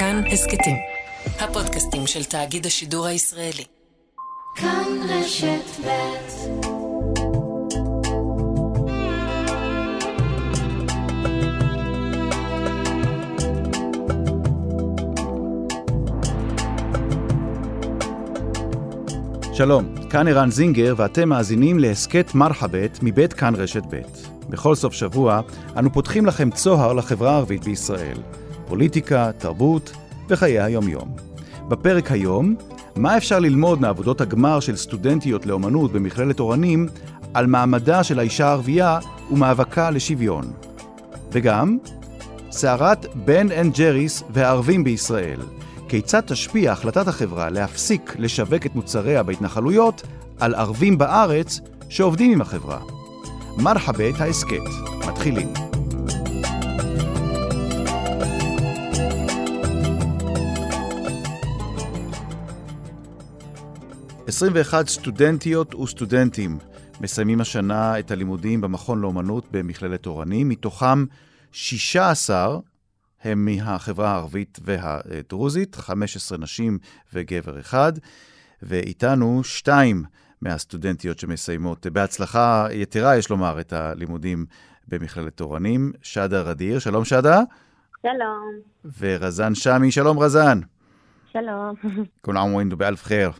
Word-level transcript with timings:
כאן 0.00 0.22
הסכתים, 0.32 0.76
הפודקאסטים 1.40 2.06
של 2.06 2.24
תאגיד 2.24 2.66
השידור 2.66 3.06
הישראלי. 3.06 3.64
כאן 4.54 4.84
רשת 5.08 5.80
ב' 5.84 5.90
שלום, 19.54 19.94
כאן 20.10 20.28
ערן 20.28 20.50
זינגר 20.50 20.94
ואתם 20.96 21.28
מאזינים 21.28 21.78
להסכת 21.78 22.34
מרחבת 22.34 22.98
מבית 23.02 23.32
כאן 23.32 23.54
רשת 23.54 23.82
ב'. 23.90 24.00
בכל 24.48 24.74
סוף 24.74 24.94
שבוע 24.94 25.40
אנו 25.76 25.92
פותחים 25.92 26.26
לכם 26.26 26.50
צוהר 26.50 26.92
לחברה 26.92 27.30
הערבית 27.30 27.64
בישראל. 27.64 28.16
פוליטיקה, 28.70 29.30
תרבות 29.38 29.92
וחיי 30.28 30.60
היום-יום. 30.60 31.16
בפרק 31.68 32.12
היום, 32.12 32.54
מה 32.96 33.16
אפשר 33.16 33.38
ללמוד 33.38 33.80
מעבודות 33.80 34.20
הגמר 34.20 34.60
של 34.60 34.76
סטודנטיות 34.76 35.46
לאומנות 35.46 35.92
במכללת 35.92 36.40
אורנים 36.40 36.86
על 37.34 37.46
מעמדה 37.46 38.04
של 38.04 38.18
האישה 38.18 38.46
הערבייה 38.46 38.98
ומאבקה 39.30 39.90
לשוויון. 39.90 40.52
וגם, 41.32 41.78
סערת 42.50 43.06
בן 43.14 43.52
אנד 43.52 43.74
ג'ריס 43.74 44.22
והערבים 44.30 44.84
בישראל. 44.84 45.40
כיצד 45.88 46.20
תשפיע 46.20 46.72
החלטת 46.72 47.08
החברה 47.08 47.50
להפסיק 47.50 48.16
לשווק 48.18 48.66
את 48.66 48.74
מוצריה 48.74 49.22
בהתנחלויות 49.22 50.02
על 50.40 50.54
ערבים 50.54 50.98
בארץ 50.98 51.60
שעובדים 51.88 52.32
עם 52.32 52.40
החברה. 52.40 52.78
מרחבת 53.58 54.20
ההסכת, 54.20 54.70
מתחילים. 55.08 55.69
21 64.30 64.88
סטודנטיות 64.88 65.74
וסטודנטים 65.74 66.58
מסיימים 67.00 67.40
השנה 67.40 67.98
את 67.98 68.10
הלימודים 68.10 68.60
במכון 68.60 69.00
לאומנות 69.00 69.44
במכללת 69.50 70.06
אורנים, 70.06 70.48
מתוכם 70.48 71.04
16 71.52 72.58
הם 73.22 73.44
מהחברה 73.44 74.10
הערבית 74.10 74.58
והדרוזית, 74.62 75.74
15 75.74 76.38
נשים 76.38 76.78
וגבר 77.12 77.60
אחד, 77.60 77.92
ואיתנו 78.62 79.44
שתיים 79.44 80.04
מהסטודנטיות 80.42 81.18
שמסיימות 81.18 81.86
בהצלחה 81.86 82.66
יתרה, 82.70 83.16
יש 83.16 83.30
לומר, 83.30 83.60
את 83.60 83.72
הלימודים 83.72 84.46
במכללת 84.88 85.40
אורנים. 85.40 85.92
שדה 86.02 86.40
רדיר, 86.40 86.78
שלום 86.78 87.04
שדה. 87.04 87.40
שלום. 88.02 88.50
ורזן 89.00 89.54
שמי, 89.54 89.90
שלום 89.92 90.18
רזן. 90.18 90.60
שלום. 91.32 91.74
עם 92.28 92.54
ואינדו 92.54 92.76
באלף 92.76 93.04
חיר. 93.04 93.30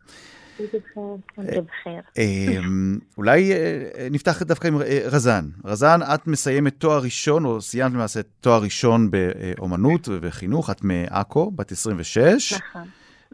בחיר. 1.39 2.03
אמ, 2.19 2.99
אולי 3.19 3.53
אה, 3.53 4.09
נפתח 4.11 4.43
דווקא 4.43 4.69
עם 4.69 4.75
אה, 4.83 5.01
רזן. 5.07 5.45
רזן, 5.65 5.99
את 6.15 6.27
מסיימת 6.27 6.75
תואר 6.79 7.01
ראשון, 7.05 7.45
או 7.45 7.61
סיימת 7.61 7.93
למעשה 7.93 8.21
תואר 8.41 8.63
ראשון 8.63 9.11
באומנות 9.11 10.09
ובחינוך, 10.09 10.71
את 10.71 10.81
מעכו, 10.83 11.51
בת 11.51 11.73
26. 11.73 12.53
נכון. 12.53 12.83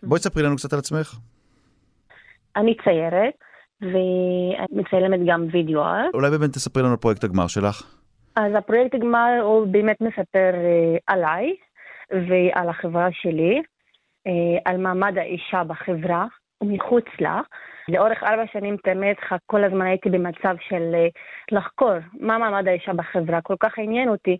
בואי 0.02 0.20
תספרי 0.20 0.42
לנו 0.42 0.56
קצת 0.56 0.72
על 0.72 0.78
עצמך. 0.78 1.16
אני 2.56 2.74
ציירת, 2.84 3.34
ומצלמת 3.82 5.20
גם 5.26 5.46
וידאו 5.52 5.82
ארט. 5.82 6.14
אולי 6.14 6.30
באמת 6.30 6.50
תספרי 6.50 6.82
לנו 6.82 6.92
על 6.92 6.96
פרויקט 6.96 7.24
הגמר 7.24 7.46
שלך. 7.46 7.96
אז 8.36 8.52
הפרויקט 8.58 8.94
הגמר 8.94 9.40
הוא 9.42 9.66
באמת 9.66 10.00
מספר 10.00 10.52
אה, 10.54 10.96
עליי 11.06 11.54
ועל 12.10 12.68
החברה 12.68 13.08
שלי, 13.12 13.62
על 14.64 14.76
מעמד 14.76 15.18
האישה 15.18 15.64
בחברה. 15.64 16.26
ומחוץ 16.62 17.04
לה. 17.20 17.40
לאורך 17.88 18.22
ארבע 18.22 18.46
שנים 18.52 18.76
באמת 18.86 19.16
כל 19.46 19.64
הזמן 19.64 19.86
הייתי 19.86 20.10
במצב 20.10 20.54
של 20.68 20.94
אה, 20.94 21.06
לחקור 21.52 21.94
מה 22.20 22.38
מעמד 22.38 22.68
האישה 22.68 22.92
בחברה. 22.92 23.40
כל 23.40 23.56
כך 23.60 23.78
עניין 23.78 24.08
אותי 24.08 24.36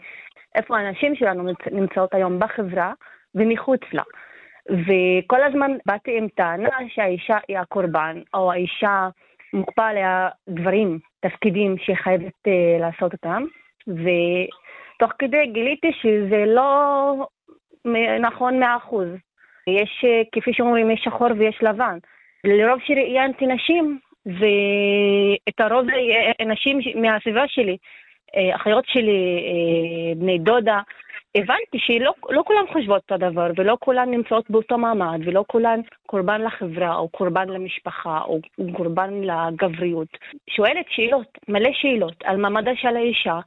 איפה 0.55 0.79
הנשים 0.79 1.15
שלנו 1.15 1.53
נמצאות 1.73 2.15
היום 2.15 2.39
בחברה 2.39 2.93
ומחוץ 3.35 3.81
לה. 3.93 4.03
וכל 4.71 5.43
הזמן 5.43 5.71
באתי 5.87 6.19
עם 6.19 6.29
טענה 6.29 6.69
שהאישה 6.89 7.37
היא 7.49 7.59
הקורבן, 7.59 8.21
או 8.35 8.53
האישה 8.53 9.09
מוקפא 9.53 9.81
עליה 9.81 10.29
דברים, 10.49 10.99
תפקידים 11.21 11.79
שהיא 11.79 11.97
חייבת 11.97 12.33
uh, 12.49 12.81
לעשות 12.81 13.13
אותם. 13.13 13.45
ותוך 13.89 15.13
כדי 15.19 15.47
גיליתי 15.47 15.93
שזה 15.93 16.45
לא 16.47 17.27
נכון 18.21 18.61
מאה 18.61 18.77
אחוז. 18.77 19.09
יש, 19.67 20.05
אה, 20.05 20.23
כפי 20.33 20.53
שאומרים, 20.53 20.91
יש 20.91 21.01
שחור 21.05 21.29
ויש 21.39 21.59
לבן. 21.63 21.99
לרוב 22.47 22.81
שראיינתי 22.87 23.47
נשים, 23.47 23.99
ואת 24.27 25.61
הרוב 25.61 25.87
נשים 26.47 26.79
מהסביבה 26.95 27.45
שלי, 27.49 27.77
אה, 28.37 28.57
אחיות 28.57 28.84
שלי, 28.87 29.39
אה, 29.47 30.15
בני 30.17 30.39
דודה, 30.39 30.81
הבנתי 31.34 31.79
שלא 31.79 32.12
לא 32.31 32.43
כולן 32.47 32.67
חושבות 32.73 33.03
אותו 33.03 33.31
דבר, 33.31 33.51
ולא 33.57 33.77
כולן 33.81 34.11
נמצאות 34.11 34.51
באותו 34.51 34.79
מעמד, 34.79 35.21
ולא 35.25 35.45
כולן 35.47 35.81
קורבן 36.07 36.43
לחברה, 36.43 36.97
או 36.97 37.09
קורבן 37.09 37.49
למשפחה, 37.49 38.21
או 38.25 38.41
קורבן 38.73 39.11
לגבריות. 39.23 40.09
שואלת 40.51 40.87
שאלות, 40.89 41.39
מלא 41.49 41.71
שאלות, 41.73 42.15
על 42.25 42.37
מעמדה 42.37 42.71
של 42.77 42.97
האישה 42.97 43.39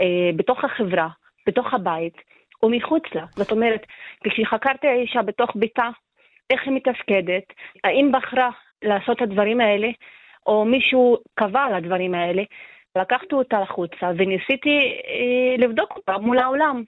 אה, 0.00 0.30
בתוך 0.36 0.64
החברה, 0.64 1.08
בתוך 1.46 1.74
הבית, 1.74 2.14
ומחוץ 2.62 3.02
לה. 3.14 3.24
זאת 3.30 3.52
אומרת, 3.52 3.86
כשחקרתי 4.24 4.86
האישה 4.86 5.22
בתוך 5.22 5.50
ביתה, 5.54 5.88
איך 6.50 6.60
היא 6.64 6.72
מתפקדת, 6.72 7.44
האם 7.84 8.12
בחרה 8.12 8.50
לעשות 8.82 9.16
את 9.16 9.22
הדברים 9.22 9.60
האלה, 9.60 9.88
או 10.46 10.64
מישהו 10.64 11.16
קבע 11.34 11.60
על 11.60 11.74
הדברים 11.74 12.14
האלה. 12.14 12.42
לקחתי 12.98 13.34
אותה 13.34 13.60
לחוצה 13.60 14.10
וניסיתי 14.16 14.78
אה, 15.08 15.56
לבדוק 15.58 15.92
אותה 15.96 16.18
מול 16.18 16.38
העולם. 16.38 16.82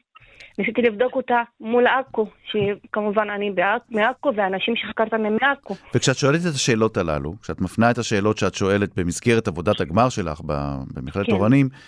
ניסיתי 0.58 0.82
לבדוק 0.82 1.14
אותה 1.16 1.42
מול 1.60 1.86
עכו, 1.86 2.26
שכמובן 2.44 3.30
אני 3.30 3.50
מעכו 3.90 4.32
ואנשים 4.36 4.76
שחקרת 4.76 5.14
מהם 5.14 5.36
מעכו. 5.42 5.74
וכשאת 5.94 6.16
שואלת 6.16 6.40
את 6.40 6.54
השאלות 6.54 6.96
הללו, 6.96 7.34
כשאת 7.42 7.60
מפנה 7.60 7.90
את 7.90 7.98
השאלות 7.98 8.38
שאת 8.38 8.54
שואלת 8.54 8.98
במסגרת 8.98 9.48
עבודת 9.48 9.80
הגמר 9.80 10.08
שלך 10.08 10.40
במכללת 10.94 11.26
כן. 11.26 11.32
אורנים, 11.32 11.68
אה, 11.72 11.78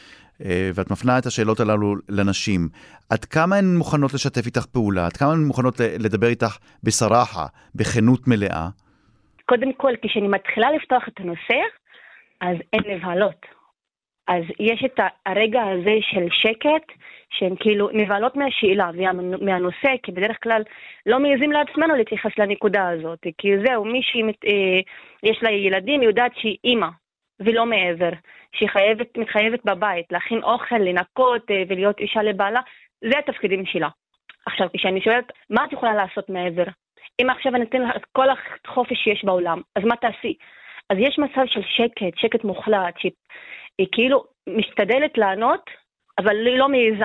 ואת 0.74 0.90
מפנה 0.90 1.18
את 1.18 1.26
השאלות 1.26 1.60
הללו 1.60 1.94
לנשים, 2.08 2.68
עד 3.10 3.24
כמה 3.24 3.56
הן 3.56 3.76
מוכנות 3.76 4.14
לשתף 4.14 4.46
איתך 4.46 4.66
פעולה? 4.66 5.06
עד 5.06 5.12
כמה 5.12 5.32
הן 5.32 5.44
מוכנות 5.44 5.80
לדבר 5.98 6.26
איתך 6.26 6.58
בסרחה, 6.82 7.46
בכנות 7.74 8.28
מלאה? 8.28 8.68
קודם 9.46 9.72
כל, 9.72 9.92
כשאני 10.02 10.28
מתחילה 10.28 10.70
לפתוח 10.72 11.08
את 11.08 11.20
הנושא, 11.20 11.60
אז 12.40 12.56
אין 12.72 12.82
נבהלות. 12.96 13.46
אז 14.28 14.42
יש 14.60 14.84
את 14.84 15.00
הרגע 15.26 15.62
הזה 15.62 15.94
של 16.00 16.26
שקט, 16.30 16.98
שהן 17.30 17.54
כאילו 17.60 17.88
נבהלות 17.92 18.36
מהשאלה 18.36 18.90
ומהנושא, 18.94 19.90
כי 20.02 20.12
בדרך 20.12 20.36
כלל 20.42 20.62
לא 21.06 21.20
מעזים 21.20 21.52
לעצמנו 21.52 21.94
להתייחס 21.94 22.30
לנקודה 22.38 22.88
הזאת. 22.88 23.26
כי 23.38 23.48
זהו, 23.66 23.84
מי 23.84 24.00
שיש 24.02 25.42
לה 25.42 25.50
ילדים, 25.50 26.02
יודעת 26.02 26.32
שהיא 26.36 26.56
אימא, 26.64 26.88
ולא 27.40 27.66
מעבר. 27.66 28.10
שהיא 28.52 28.68
חייבת, 28.68 29.18
מתחייבת 29.18 29.64
בבית, 29.64 30.06
להכין 30.12 30.42
אוכל, 30.42 30.78
לנקות 30.78 31.50
אה, 31.50 31.62
ולהיות 31.68 31.98
אישה 31.98 32.22
לבעלה, 32.22 32.60
זה 33.00 33.18
התפקידים 33.18 33.66
שלה. 33.66 33.88
עכשיו, 34.46 34.68
כשאני 34.76 35.00
שואלת, 35.00 35.32
מה 35.50 35.64
את 35.64 35.72
יכולה 35.72 35.94
לעשות 35.94 36.28
מעבר? 36.28 36.64
אם 37.22 37.30
עכשיו 37.30 37.54
אני 37.54 37.64
אתן 37.64 37.82
לך 37.82 37.96
את 37.96 38.04
כל 38.12 38.26
החופש 38.30 38.98
שיש 39.04 39.24
בעולם, 39.24 39.60
אז 39.76 39.84
מה 39.84 39.96
תעשי? 39.96 40.34
אז 40.90 40.98
יש 40.98 41.18
מצב 41.18 41.46
של 41.46 41.60
שקט, 41.62 42.18
שקט 42.18 42.44
מוחלט, 42.44 42.94
שהיא 42.98 43.88
כאילו 43.92 44.24
משתדלת 44.46 45.18
לענות, 45.18 45.70
אבל 46.18 46.46
היא 46.46 46.58
לא 46.58 46.68
מעיזה. 46.68 47.04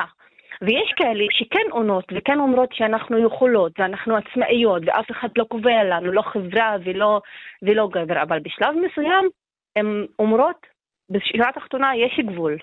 ויש 0.62 0.94
כאלה 0.96 1.26
שכן 1.32 1.72
עונות 1.72 2.06
וכן 2.16 2.40
אומרות 2.40 2.74
שאנחנו 2.74 3.26
יכולות 3.26 3.80
ואנחנו 3.80 4.18
עצמאיות 4.18 4.82
ואף 4.86 5.12
אחד 5.12 5.28
לא 5.38 5.44
קובע 5.44 5.84
לנו, 5.84 6.12
לא 6.12 6.22
חברה 6.22 6.76
ולא, 6.84 7.22
ולא 7.62 7.88
גבר, 7.92 8.22
אבל 8.22 8.40
בשלב 8.40 8.76
מסוים 8.76 9.30
הן 9.76 10.06
אומרות, 10.20 10.68
בשורה 11.10 11.50
התחתונה 11.50 11.96
יש 11.96 12.20
גבול. 12.20 12.58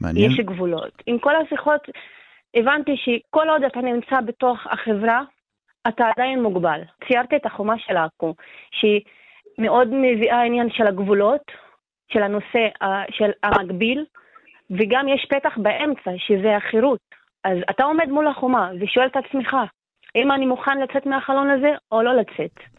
מעניין. 0.00 0.30
יש 0.30 0.40
גבולות. 0.40 1.02
עם 1.06 1.18
כל 1.18 1.36
השיחות 1.36 1.80
הבנתי 2.54 2.96
שכל 2.96 3.48
עוד 3.48 3.64
אתה 3.64 3.80
נמצא 3.80 4.20
בתוך 4.20 4.66
החברה, 4.66 5.22
אתה 5.88 6.04
עדיין 6.16 6.42
מוגבל. 6.42 6.80
ציירתי 7.08 7.36
את 7.36 7.46
החומה 7.46 7.78
של 7.78 7.96
עכו, 7.96 8.34
שהיא 8.70 9.00
מאוד 9.58 9.88
מביאה 9.90 10.42
עניין 10.42 10.70
של 10.70 10.86
הגבולות, 10.86 11.52
של 12.12 12.22
הנושא 12.22 12.68
של 13.10 13.30
המקביל, 13.42 14.04
וגם 14.70 15.08
יש 15.08 15.26
פתח 15.30 15.58
באמצע, 15.58 16.10
שזה 16.16 16.56
החירות. 16.56 17.00
אז 17.44 17.58
אתה 17.70 17.84
עומד 17.84 18.08
מול 18.08 18.26
החומה 18.26 18.70
ושואל 18.80 19.06
את 19.06 19.16
עצמך, 19.16 19.56
אם 20.16 20.32
אני 20.32 20.46
מוכן 20.46 20.78
לצאת 20.78 21.06
מהחלון 21.06 21.50
הזה 21.50 21.70
או 21.92 22.02
לא 22.02 22.16
לצאת. 22.16 22.75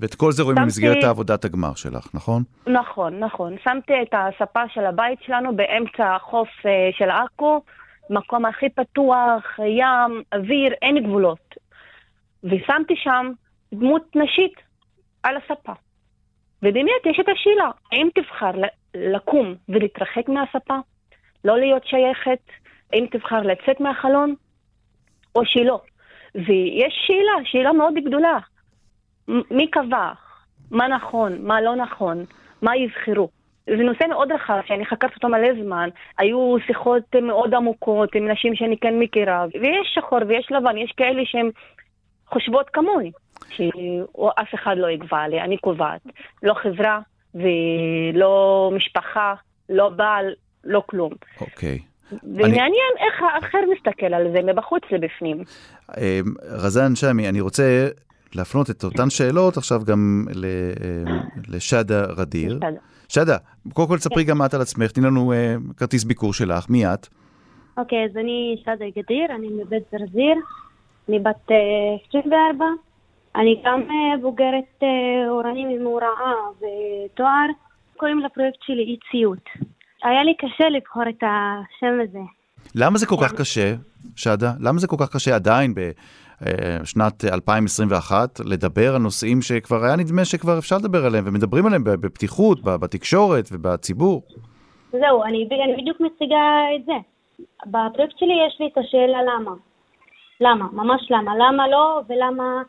ואת 0.00 0.14
כל 0.14 0.32
זה 0.32 0.42
רואים 0.42 0.56
שמתי... 0.56 0.64
במסגרת 0.64 1.04
עבודת 1.04 1.44
הגמר 1.44 1.74
שלך, 1.74 2.08
נכון? 2.14 2.42
נכון, 2.66 3.18
נכון. 3.18 3.56
שמתי 3.64 3.92
את 4.02 4.14
הספה 4.14 4.62
של 4.74 4.86
הבית 4.86 5.18
שלנו 5.26 5.56
באמצע 5.56 6.14
החוף 6.14 6.48
אה, 6.66 6.88
של 6.92 7.10
עכו, 7.10 7.62
מקום 8.10 8.44
הכי 8.44 8.68
פתוח, 8.68 9.58
ים, 9.58 10.22
אוויר, 10.34 10.72
אין 10.82 11.04
גבולות. 11.04 11.54
ושמתי 12.44 12.94
שם 12.96 13.32
דמות 13.74 14.16
נשית 14.16 14.54
על 15.22 15.36
הספה. 15.36 15.72
ובאמת 16.62 17.06
יש 17.06 17.20
את 17.20 17.26
השאלה, 17.28 17.70
האם 17.92 18.08
תבחר 18.14 18.50
לקום 18.94 19.54
ולהתרחק 19.68 20.28
מהספה, 20.28 20.78
לא 21.44 21.58
להיות 21.58 21.86
שייכת, 21.86 22.42
האם 22.92 23.06
תבחר 23.10 23.40
לצאת 23.40 23.80
מהחלון, 23.80 24.34
או 25.34 25.40
שלא. 25.44 25.80
ויש 26.34 26.94
שאלה, 27.06 27.44
שאלה 27.44 27.72
מאוד 27.72 27.94
גדולה, 28.06 28.38
מי 29.28 29.70
קבע? 29.70 30.12
מה 30.70 30.88
נכון, 30.88 31.38
מה 31.40 31.60
לא 31.60 31.76
נכון, 31.76 32.24
מה 32.62 32.76
יבחרו. 32.76 33.28
זה 33.66 33.82
נושא 33.82 34.04
מאוד 34.08 34.32
רחב, 34.32 34.60
שאני 34.66 34.86
חקרתי 34.86 35.14
אותו 35.14 35.28
מלא 35.28 35.48
זמן. 35.64 35.88
היו 36.18 36.56
שיחות 36.66 37.02
מאוד 37.22 37.54
עמוקות 37.54 38.14
עם 38.14 38.28
נשים 38.30 38.54
שאני 38.54 38.76
כן 38.78 38.98
מכירה, 38.98 39.46
ויש 39.60 39.94
שחור 39.94 40.18
ויש 40.28 40.52
לבן, 40.52 40.76
יש 40.76 40.92
כאלה 40.96 41.22
שהן 41.24 41.50
חושבות 42.26 42.70
כמוני, 42.72 43.10
שאף 43.48 44.54
אחד 44.54 44.74
לא 44.78 44.90
יקבע 44.90 45.18
עליה, 45.18 45.44
אני 45.44 45.56
קובעת. 45.56 46.00
לא 46.42 46.54
חברה 46.54 47.00
ולא 47.34 48.70
משפחה, 48.76 49.34
לא 49.68 49.88
בעל, 49.88 50.34
לא 50.64 50.82
כלום. 50.86 51.12
אוקיי. 51.40 51.78
ומעניין 52.12 52.72
אני... 52.96 53.06
איך 53.06 53.22
האחר 53.22 53.58
מסתכל 53.76 54.14
על 54.14 54.32
זה, 54.32 54.42
מבחוץ 54.42 54.82
לבפנים. 54.90 55.44
אמ, 55.96 56.34
רזן 56.42 56.94
שמי, 56.94 57.28
אני 57.28 57.40
רוצה 57.40 57.88
להפנות 58.34 58.70
את 58.70 58.84
אותן 58.84 59.10
שאלות 59.10 59.56
עכשיו 59.56 59.80
גם 59.84 60.26
אמ, 60.30 60.36
לשדה 61.48 62.04
רדיר. 62.04 62.58
שדה, 63.08 63.36
קודם 63.72 63.88
כל 63.88 63.98
תספרי 63.98 64.24
כן. 64.24 64.30
גם 64.30 64.44
את 64.44 64.54
על 64.54 64.60
עצמך, 64.60 64.90
תני 64.90 65.06
לנו 65.06 65.32
uh, 65.32 65.74
כרטיס 65.76 66.04
ביקור 66.04 66.32
שלך, 66.32 66.70
מי 66.70 66.86
את? 66.86 67.08
אוקיי, 67.78 68.04
אז 68.04 68.16
אני 68.16 68.56
שדה 68.64 68.84
גדיר, 68.96 69.34
אני 69.34 69.48
מבית 69.48 69.82
זרזיר, 69.92 70.36
אני 71.08 71.18
בת 71.18 71.48
uh, 71.48 71.52
אה, 71.52 72.18
24, 72.20 72.64
אני 73.36 73.62
גם 73.64 73.82
בוגרת 74.22 74.82
אורנים 75.28 75.68
עם 75.68 75.86
הוראה 75.86 76.32
ותואר, 76.56 77.46
קוראים 77.96 78.18
לפרויקט 78.18 78.58
שלי 78.62 78.82
אי 78.82 78.96
ציות. 79.10 79.66
היה 80.04 80.24
לי 80.24 80.34
קשה 80.34 80.68
לבחור 80.68 81.02
את 81.08 81.22
השם 81.22 81.98
הזה. 82.08 82.18
למה 82.74 82.98
זה 82.98 83.06
כל 83.06 83.16
כך 83.22 83.32
קשה, 83.32 83.74
שדה? 84.16 84.52
למה 84.60 84.78
זה 84.78 84.86
כל 84.86 84.96
כך 85.00 85.12
קשה 85.12 85.34
עדיין 85.34 85.74
בשנת 86.42 87.24
2021 87.24 88.40
לדבר 88.44 88.94
על 88.94 89.02
נושאים 89.02 89.42
שכבר 89.42 89.84
היה 89.84 89.96
נדמה 89.96 90.24
שכבר 90.24 90.58
אפשר 90.58 90.76
לדבר 90.76 91.06
עליהם, 91.06 91.24
ומדברים 91.26 91.66
עליהם 91.66 91.84
בפתיחות, 91.84 92.58
בתקשורת 92.64 93.44
ובציבור? 93.52 94.22
זהו, 94.92 95.22
אני, 95.24 95.48
אני 95.64 95.82
בדיוק 95.82 96.00
מציגה 96.00 96.64
את 96.76 96.84
זה. 96.84 96.92
בפרויקט 97.66 98.18
שלי 98.18 98.34
יש 98.46 98.56
לי 98.60 98.66
את 98.72 98.78
השאלה 98.78 99.22
למה. 99.22 99.52
למה, 100.40 100.66
ממש 100.72 101.10
למה. 101.10 101.32
למה 101.36 101.68
לא 101.68 102.00
ולמה... 102.08 102.62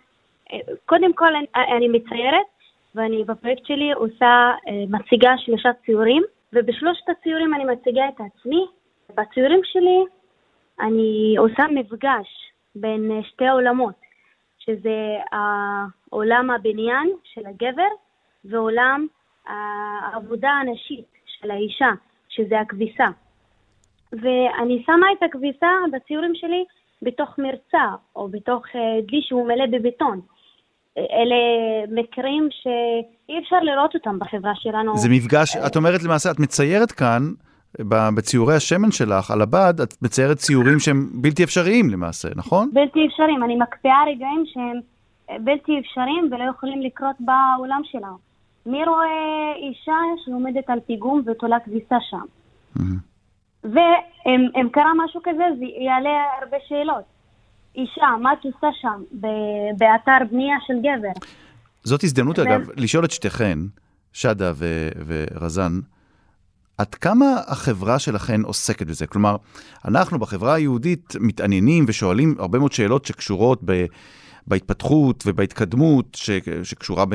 אה, 0.53 0.59
קודם 0.85 1.13
כל 1.13 1.35
אני, 1.35 1.45
אני 1.77 1.87
מציירת, 1.87 2.47
ואני 2.95 3.23
בפרויקט 3.23 3.65
שלי 3.65 3.91
עושה, 3.91 4.51
אה, 4.67 4.83
מציגה 4.89 5.31
שלושה 5.37 5.69
ציורים. 5.85 6.23
ובשלושת 6.53 7.09
הציורים 7.09 7.53
אני 7.55 7.63
מציגה 7.65 8.01
את 8.09 8.21
עצמי. 8.21 8.65
בציורים 9.17 9.61
שלי 9.63 10.03
אני 10.79 11.35
עושה 11.37 11.63
מפגש 11.73 12.27
בין 12.81 13.21
שתי 13.23 13.47
עולמות, 13.47 13.95
שזה 14.59 15.15
עולם 16.09 16.49
הבניין 16.49 17.09
של 17.23 17.41
הגבר 17.45 17.91
ועולם 18.45 19.07
העבודה 19.47 20.49
הנשית 20.49 21.05
של 21.25 21.51
האישה, 21.51 21.91
שזה 22.29 22.59
הכביסה. 22.59 23.07
ואני 24.11 24.83
שמה 24.85 25.07
את 25.17 25.23
הכביסה 25.23 25.67
בציורים 25.93 26.31
שלי 26.35 26.65
בתוך 27.01 27.29
מרצה 27.37 27.95
או 28.15 28.27
בתוך 28.27 28.65
אה, 28.75 28.81
דלי 29.07 29.21
שהוא 29.21 29.47
מלא 29.47 29.65
בבטון. 29.71 30.21
אלה 30.97 31.35
מקרים 32.01 32.49
שאי 32.51 33.39
אפשר 33.39 33.59
לראות 33.59 33.95
אותם 33.95 34.19
בחברה 34.19 34.51
שלנו. 34.55 34.97
זה 34.97 35.09
מפגש, 35.09 35.55
את 35.67 35.75
אומרת 35.75 36.03
למעשה, 36.03 36.31
את 36.31 36.39
מציירת 36.39 36.91
כאן, 36.91 37.21
בציורי 38.15 38.55
השמן 38.55 38.91
שלך, 38.91 39.31
על 39.31 39.41
הבד, 39.41 39.73
את 39.83 40.01
מציירת 40.01 40.37
ציורים 40.37 40.79
שהם 40.79 41.09
בלתי 41.13 41.43
אפשריים 41.43 41.89
למעשה, 41.89 42.27
נכון? 42.35 42.69
בלתי 42.73 43.07
אפשריים, 43.07 43.43
אני 43.43 43.55
מקפיאה 43.55 44.03
רגעים 44.03 44.43
שהם 44.45 44.79
בלתי 45.43 45.71
אפשריים 45.79 46.29
ולא 46.31 46.43
יכולים 46.49 46.81
לקרות 46.81 47.15
בעולם 47.19 47.81
שלנו. 47.83 48.17
מי 48.65 48.85
רואה 48.85 49.53
אישה 49.55 49.93
שעומדת 50.25 50.69
על 50.69 50.79
פיגום 50.87 51.21
ותולה 51.25 51.59
כביסה 51.59 51.95
שם? 52.09 52.25
ואם 53.63 54.69
קרה 54.71 54.91
משהו 55.05 55.21
כזה, 55.23 55.43
זה 55.59 55.65
יעלה 55.65 56.23
הרבה 56.41 56.57
שאלות. 56.67 57.03
אישה, 57.75 58.07
מה 58.21 58.33
את 58.33 58.45
עושה 58.45 58.67
שם 58.81 59.03
באתר 59.77 60.17
בנייה 60.31 60.57
של 60.67 60.73
גבר? 60.79 61.27
זאת 61.83 62.03
הזדמנות, 62.03 62.39
אגב, 62.39 62.61
לשאול 62.75 63.05
את 63.05 63.11
שתיכן, 63.11 63.59
שדה 64.13 64.51
ו- 64.55 64.89
ורזן, 65.05 65.79
עד 66.77 66.95
כמה 66.95 67.41
החברה 67.47 67.99
שלכן 67.99 68.41
עוסקת 68.41 68.87
בזה? 68.87 69.07
כלומר, 69.07 69.35
אנחנו 69.85 70.19
בחברה 70.19 70.53
היהודית 70.53 71.13
מתעניינים 71.19 71.85
ושואלים 71.87 72.35
הרבה 72.39 72.59
מאוד 72.59 72.71
שאלות 72.71 73.05
שקשורות 73.05 73.61
ב... 73.65 73.85
בהתפתחות 74.47 75.23
ובהתקדמות 75.27 76.05
ש, 76.15 76.29
שקשורה 76.63 77.05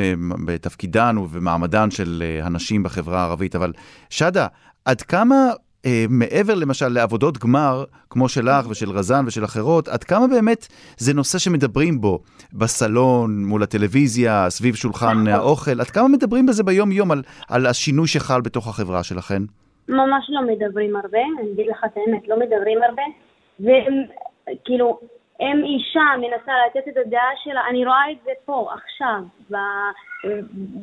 בתפקידן 0.44 1.18
ובמעמדן 1.18 1.90
של 1.90 2.22
אה, 2.26 2.46
הנשים 2.46 2.82
בחברה 2.82 3.20
הערבית. 3.20 3.56
אבל 3.56 3.72
שדה, 4.10 4.46
עד 4.84 5.02
כמה 5.02 5.50
אה, 5.86 6.04
מעבר 6.10 6.54
למשל 6.54 6.88
לעבודות 6.88 7.38
גמר, 7.38 7.84
כמו 8.10 8.28
שלך 8.28 8.70
ושל 8.70 8.90
רזן 8.90 9.26
ושל 9.26 9.44
אחרות, 9.44 9.88
עד 9.88 10.04
כמה 10.04 10.26
באמת 10.26 10.66
זה 10.96 11.14
נושא 11.14 11.38
שמדברים 11.38 12.00
בו 12.00 12.18
בסלון, 12.52 13.44
מול 13.44 13.62
הטלוויזיה, 13.62 14.50
סביב 14.50 14.74
שולחן 14.74 15.06
נכון. 15.06 15.28
האוכל, 15.28 15.80
עד 15.80 15.86
כמה 15.86 16.08
מדברים 16.08 16.46
בזה 16.46 16.62
ביום-יום 16.62 17.10
על, 17.10 17.22
על 17.48 17.66
השינוי 17.66 18.06
שחל 18.08 18.40
בתוך 18.40 18.68
החברה 18.68 19.02
שלכן? 19.02 19.42
ממש 19.88 20.24
לא 20.28 20.40
מדברים 20.42 20.96
הרבה, 20.96 21.18
אני 21.40 21.52
אגיד 21.52 21.66
לך 21.70 21.84
את 21.84 21.96
האמת, 21.96 22.28
לא 22.28 22.36
מדברים 22.38 22.78
הרבה. 22.82 23.02
וכאילו, 23.60 25.00
אם 25.40 25.64
אישה 25.64 26.06
מנסה 26.16 26.52
לתת 26.66 26.88
את 26.88 26.96
הדעה 27.06 27.30
שלה, 27.44 27.60
אני 27.70 27.84
רואה 27.84 28.10
את 28.12 28.16
זה 28.24 28.30
פה, 28.44 28.68
עכשיו, 28.74 29.22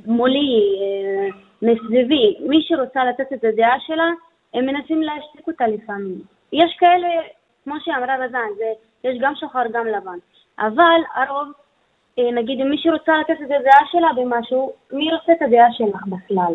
מולי, 0.06 0.50
אה, 0.82 1.28
מסביבי. 1.62 2.36
מי 2.50 2.58
שרוצה 2.62 3.00
לתת 3.06 3.34
את 3.34 3.44
הדעה 3.44 3.76
שלה, 3.88 4.12
הם 4.54 4.66
מנסים 4.66 5.02
להשתיק 5.02 5.48
אותה 5.48 5.68
לפעמים. 5.68 6.22
יש 6.54 6.78
כאלה, 6.80 7.08
כמו 7.64 7.76
שאמרה 7.80 8.16
רזן, 8.26 8.48
זה, 8.58 8.66
יש 9.04 9.18
גם 9.22 9.34
שחור 9.36 9.62
גם 9.74 9.88
לבן. 9.88 10.18
אבל 10.60 11.02
הרוב, 11.16 11.48
אה, 12.20 12.32
נגיד 12.32 12.62
אם 12.62 12.70
מישהו 12.70 12.94
רוצה 12.94 13.12
לתת 13.18 13.42
את 13.42 13.52
הדעה 13.52 13.86
שלה 13.92 14.08
במשהו, 14.16 14.74
מי 14.92 15.14
רוצה 15.14 15.32
את 15.32 15.42
הדעה 15.42 15.74
שלך 15.74 16.08
בכלל? 16.08 16.54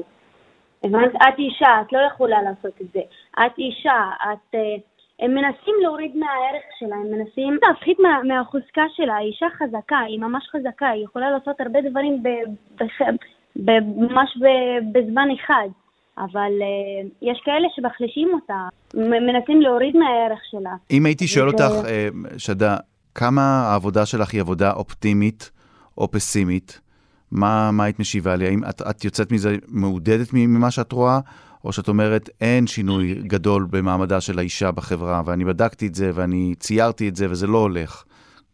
הבנת? 0.85 1.15
את 1.15 1.39
אישה, 1.39 1.81
את 1.81 1.93
לא 1.93 1.99
יכולה 1.99 2.43
לעשות 2.43 2.81
את 2.81 2.87
זה. 2.93 3.01
את 3.47 3.59
אישה, 3.59 4.11
את... 4.23 4.55
אה, 4.55 4.77
הם 5.21 5.35
מנסים 5.35 5.75
להוריד 5.83 6.17
מהערך 6.17 6.63
שלה, 6.79 6.97
הם 6.97 7.11
מנסים 7.11 7.59
להפחית 7.63 7.99
מה, 7.99 8.23
מהחוזקה 8.25 8.83
שלה. 8.97 9.15
האישה 9.15 9.47
חזקה, 9.51 9.99
היא 9.99 10.21
ממש 10.21 10.49
חזקה, 10.51 10.89
היא 10.89 11.05
יכולה 11.05 11.31
לעשות 11.31 11.61
הרבה 11.61 11.81
דברים 11.81 12.23
ב, 12.23 12.29
ב, 12.81 12.85
ב, 13.57 13.71
ממש 13.97 14.37
ב, 14.41 14.47
בזמן 14.93 15.29
אחד. 15.31 15.69
אבל 16.19 16.53
uh, 16.61 17.09
יש 17.23 17.41
כאלה 17.45 17.69
שמחלישים 17.77 18.29
אותה, 18.35 18.69
מנסים 18.95 19.61
להוריד 19.61 19.97
מהערך 19.97 20.41
שלה. 20.51 20.75
אם 20.91 21.07
הייתי 21.07 21.27
שואל 21.27 21.49
אותך, 21.49 21.71
uh, 21.83 22.39
שדה, 22.39 22.77
כמה 23.15 23.41
העבודה 23.41 24.07
שלך 24.07 24.33
היא 24.33 24.41
עבודה 24.41 24.73
אופטימית 24.73 25.51
או 25.99 26.11
פסימית? 26.11 26.81
מה, 27.33 27.71
מה 27.73 27.85
היית 27.85 28.01
משיבה 28.01 28.37
לי? 28.37 28.47
האם 28.47 28.61
את, 28.71 28.83
את 28.91 29.05
יוצאת 29.05 29.33
מזה 29.33 29.57
מעודדת 29.69 30.29
ממה 30.33 30.71
שאת 30.71 30.93
רואה, 30.93 31.19
או 31.65 31.73
שאת 31.73 31.89
אומרת 31.89 32.31
אין 32.41 32.67
שינוי 32.67 33.15
גדול 33.15 33.67
במעמדה 33.71 34.21
של 34.21 34.39
האישה 34.39 34.71
בחברה, 34.73 35.23
ואני 35.27 35.45
בדקתי 35.45 35.87
את 35.87 35.95
זה 35.95 36.11
ואני 36.15 36.55
ציירתי 36.55 37.09
את 37.09 37.17
זה 37.17 37.31
וזה 37.31 37.47
לא 37.47 37.59
הולך? 37.59 38.05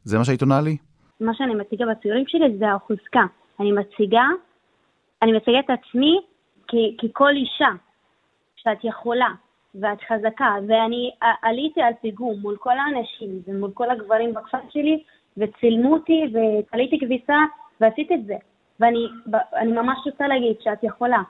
זה 0.04 0.18
מה 0.18 0.24
שהיית 0.24 0.42
עונה 0.42 0.60
לי? 0.60 0.76
מה 1.20 1.32
שאני 1.34 1.54
מציגה 1.54 1.84
בציורים 1.90 2.24
שלי 2.26 2.58
זה 2.58 2.72
החוזקה. 2.72 3.24
אני 3.60 3.72
מציגה, 3.72 4.24
אני 5.22 5.32
מציגה 5.32 5.58
את 5.58 5.70
עצמי 5.70 6.20
ככל 7.02 7.30
אישה 7.36 7.68
שאת 8.56 8.84
יכולה 8.84 9.28
ואת 9.74 9.98
חזקה, 10.08 10.54
ואני 10.68 11.10
עליתי 11.42 11.82
על 11.82 11.92
פיגום 12.00 12.34
מול 12.42 12.56
כל 12.56 12.78
האנשים 12.78 13.42
ומול 13.46 13.70
כל 13.74 13.90
הגברים 13.90 14.34
בכפר 14.34 14.58
שלי, 14.70 15.02
וצילמו 15.36 15.92
אותי 15.92 16.22
ותליתי 16.32 16.98
כביסה 17.00 17.38
ועשית 17.80 18.12
את 18.12 18.24
זה. 18.26 18.36
ואני 18.80 19.06
ממש 19.66 19.98
רוצה 20.06 20.28
להגיד 20.28 20.56
שאת 20.60 20.84
יכולה. 20.84 21.22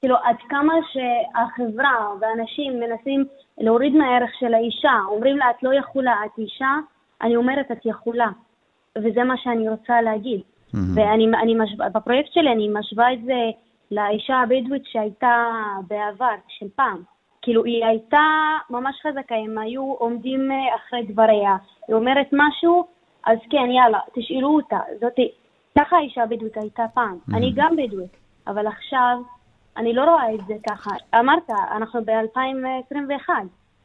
כאילו, 0.00 0.16
עד 0.16 0.36
כמה 0.48 0.74
שהחברה 0.92 2.08
ואנשים 2.20 2.80
מנסים 2.80 3.24
להוריד 3.58 3.92
מהערך 3.92 4.30
של 4.38 4.54
האישה, 4.54 4.92
אומרים 5.08 5.36
לה, 5.36 5.50
את 5.50 5.62
לא 5.62 5.74
יכולה, 5.74 6.14
את 6.26 6.38
אישה, 6.38 6.74
אני 7.22 7.36
אומרת, 7.36 7.70
את 7.70 7.86
יכולה. 7.86 8.28
וזה 8.98 9.24
מה 9.24 9.36
שאני 9.36 9.68
רוצה 9.68 10.02
להגיד. 10.02 10.40
Mm-hmm. 10.40 10.78
ואני, 10.94 11.54
משווה, 11.54 11.88
בפרויקט 11.88 12.32
שלי 12.32 12.52
אני 12.52 12.68
משווה 12.72 13.12
את 13.12 13.24
זה 13.24 13.50
לאישה 13.92 14.36
הבדואית 14.36 14.82
שהייתה 14.86 15.34
בעבר, 15.86 16.34
של 16.48 16.66
פעם. 16.76 17.02
כאילו, 17.42 17.64
היא 17.64 17.84
הייתה 17.84 18.24
ממש 18.70 18.96
חזקה, 19.02 19.34
הם 19.34 19.58
היו 19.58 19.82
עומדים 19.82 20.50
אה, 20.52 20.76
אחרי 20.76 21.02
דבריה. 21.08 21.56
היא 21.88 21.96
אומרת 21.96 22.26
משהו, 22.32 22.86
אז 23.26 23.38
כן, 23.50 23.70
יאללה, 23.70 23.98
תשאלו 24.14 24.48
אותה. 24.48 24.78
זאתי, 25.00 25.32
ככה 25.78 25.96
האישה 25.96 26.22
הבדואית 26.22 26.56
הייתה 26.56 26.84
פעם. 26.94 27.18
Mhm. 27.28 27.36
אני 27.36 27.52
גם 27.54 27.76
בדואית, 27.76 28.16
אבל 28.46 28.66
עכשיו 28.66 29.18
אני 29.76 29.92
לא 29.92 30.04
רואה 30.04 30.34
את 30.34 30.46
זה 30.46 30.54
ככה. 30.70 30.90
אמרת, 31.14 31.50
אנחנו 31.76 32.00
ב-2021, 32.04 33.30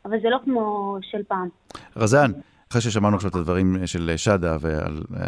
אבל 0.06 0.22
זה 0.22 0.30
לא 0.30 0.38
כמו 0.44 0.96
של 1.02 1.24
פעם. 1.24 1.50
רזן, 1.96 2.32
אחרי 2.72 2.82
ששמענו 2.82 3.16
עכשיו 3.16 3.30
את 3.30 3.36
הדברים 3.36 3.78
של 3.86 4.14
שדה 4.18 4.58
ועל 4.62 5.02
אה, 5.18 5.24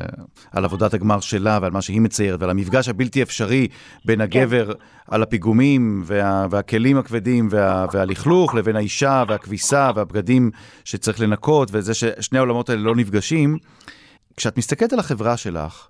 על 0.52 0.66
עבודת 0.66 0.94
הגמר 0.94 1.20
שלה 1.20 1.60
ועל 1.62 1.72
מה 1.72 1.82
שהיא 1.82 2.02
מציירת 2.02 2.40
ועל 2.40 2.50
המפגש 2.50 2.90
הבלתי 2.90 3.22
אפשרי 3.22 3.68
בין 4.06 4.22
הגבר 4.22 4.72
על 5.08 5.24
הפיגומים 5.24 6.04
וה, 6.06 6.48
והכלים 6.50 6.98
הכבדים 6.98 7.48
וה, 7.52 7.86
והלכלוך 7.94 8.56
לבין 8.56 8.76
האישה 8.76 9.24
והכביסה 9.28 9.92
והבגדים 9.96 10.52
שצריך 10.84 11.20
לנקות 11.20 11.70
וזה 11.72 11.94
ששני 11.94 12.38
העולמות 12.38 12.70
האלה 12.70 12.82
לא 12.82 12.96
נפגשים, 12.96 13.58
כשאת 14.38 14.58
מסתכלת 14.58 14.94
על 14.94 15.00
החברה 15.00 15.38
שלך, 15.38 15.88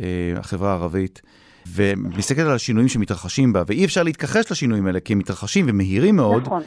אה, 0.00 0.34
החברה 0.36 0.70
הערבית, 0.70 1.22
ומסתכלת 1.66 2.46
על 2.46 2.54
השינויים 2.54 2.88
שמתרחשים 2.88 3.52
בה, 3.52 3.62
ואי 3.66 3.84
אפשר 3.84 4.02
להתכחש 4.02 4.50
לשינויים 4.50 4.86
האלה 4.86 5.00
כי 5.00 5.12
הם 5.12 5.18
מתרחשים 5.18 5.66
ומהירים 5.68 6.16
מאוד, 6.16 6.42
נכון. 6.42 6.62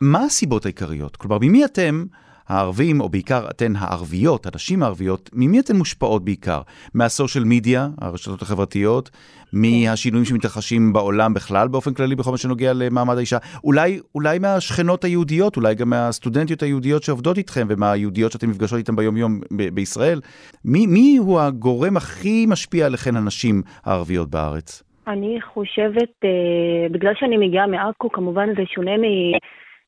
מה 0.00 0.24
הסיבות 0.24 0.64
העיקריות? 0.64 1.16
כלומר, 1.16 1.38
ממי 1.40 1.64
אתם, 1.64 2.04
הערבים, 2.48 3.00
או 3.00 3.08
בעיקר 3.08 3.46
אתן 3.50 3.72
הערביות, 3.78 4.46
הנשים 4.46 4.82
הערביות, 4.82 5.30
ממי 5.32 5.60
אתן 5.60 5.76
מושפעות 5.76 6.24
בעיקר? 6.24 6.60
מהסושיאל 6.94 7.44
מדיה, 7.44 7.88
הרשתות 8.00 8.42
החברתיות, 8.42 9.10
מהשינויים 9.52 10.24
שמתרחשים 10.24 10.92
בעולם 10.92 11.34
בכלל, 11.34 11.68
באופן 11.68 11.94
כללי, 11.94 12.14
בכל 12.14 12.30
מה 12.30 12.36
שנוגע 12.36 12.72
למעמד 12.72 13.16
האישה? 13.16 13.38
אולי, 13.64 14.00
אולי 14.14 14.38
מהשכנות 14.38 15.04
היהודיות, 15.04 15.56
אולי 15.56 15.74
גם 15.74 15.90
מהסטודנטיות 15.90 16.62
היהודיות 16.62 17.02
שעובדות 17.02 17.38
איתכם, 17.38 17.66
ומהיהודיות 17.70 18.32
שאתן 18.32 18.46
נפגשות 18.50 18.78
איתן 18.78 18.96
ביום-יום 18.96 19.40
ב- 19.56 19.68
בישראל? 19.74 20.20
מי, 20.64 20.86
מי 20.86 21.16
הוא 21.16 21.40
הגורם 21.40 21.96
הכי 21.96 22.46
משפיע 22.48 22.86
עליכן 22.86 23.16
הנשים 23.16 23.62
הערביות 23.84 24.30
בארץ? 24.30 24.82
אני 25.08 25.38
חושבת, 25.52 26.10
אה, 26.24 26.88
בגלל 26.90 27.12
שאני 27.14 27.36
מגיעה 27.36 27.66
מעכו, 27.66 28.12
כמובן 28.12 28.48
זה 28.56 28.62
שונה 28.74 28.92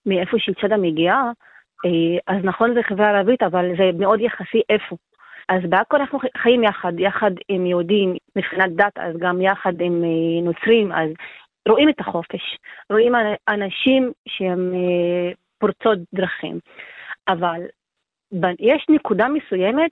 מאיפה 0.06 0.36
שצ'אדה 0.38 0.76
מגיעה, 0.76 1.30
אז 2.26 2.44
נכון 2.44 2.74
זה 2.74 2.82
חברה 2.82 3.10
ערבית, 3.10 3.42
אבל 3.42 3.76
זה 3.78 3.90
מאוד 3.98 4.20
יחסי 4.20 4.62
איפה. 4.70 4.96
אז 5.48 5.62
בעכו 5.68 5.96
אנחנו 5.96 6.18
חיים 6.36 6.64
יחד, 6.64 6.92
יחד 7.00 7.30
עם 7.48 7.66
יהודים 7.66 8.14
מבחינת 8.36 8.72
דת, 8.76 8.98
אז 8.98 9.16
גם 9.18 9.40
יחד 9.40 9.80
עם 9.80 10.04
אה, 10.04 10.42
נוצרים, 10.42 10.92
אז 10.92 11.10
רואים 11.68 11.88
את 11.88 12.00
החופש, 12.00 12.58
רואים 12.90 13.14
אנ- 13.14 13.54
אנשים 13.54 14.12
שהם 14.28 14.72
אה, 14.74 15.32
פורצות 15.58 15.98
דרכים. 16.14 16.58
אבל 17.28 17.60
יש 18.58 18.86
נקודה 18.88 19.28
מסוימת 19.28 19.90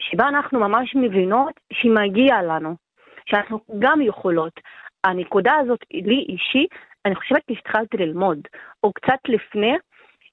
שבה 0.00 0.28
אנחנו 0.28 0.60
ממש 0.60 0.94
מבינות 0.94 1.60
שמגיע 1.72 2.42
לנו, 2.42 2.74
שאנחנו 3.26 3.58
גם 3.78 4.00
יכולות. 4.00 4.60
הנקודה 5.04 5.54
הזאת, 5.54 5.84
לי 5.92 6.26
אישי, 6.28 6.66
אני 7.04 7.14
חושבת 7.14 7.42
שהתחלתי 7.48 7.96
ללמוד, 7.96 8.38
או 8.82 8.92
קצת 8.92 9.18
לפני 9.28 9.74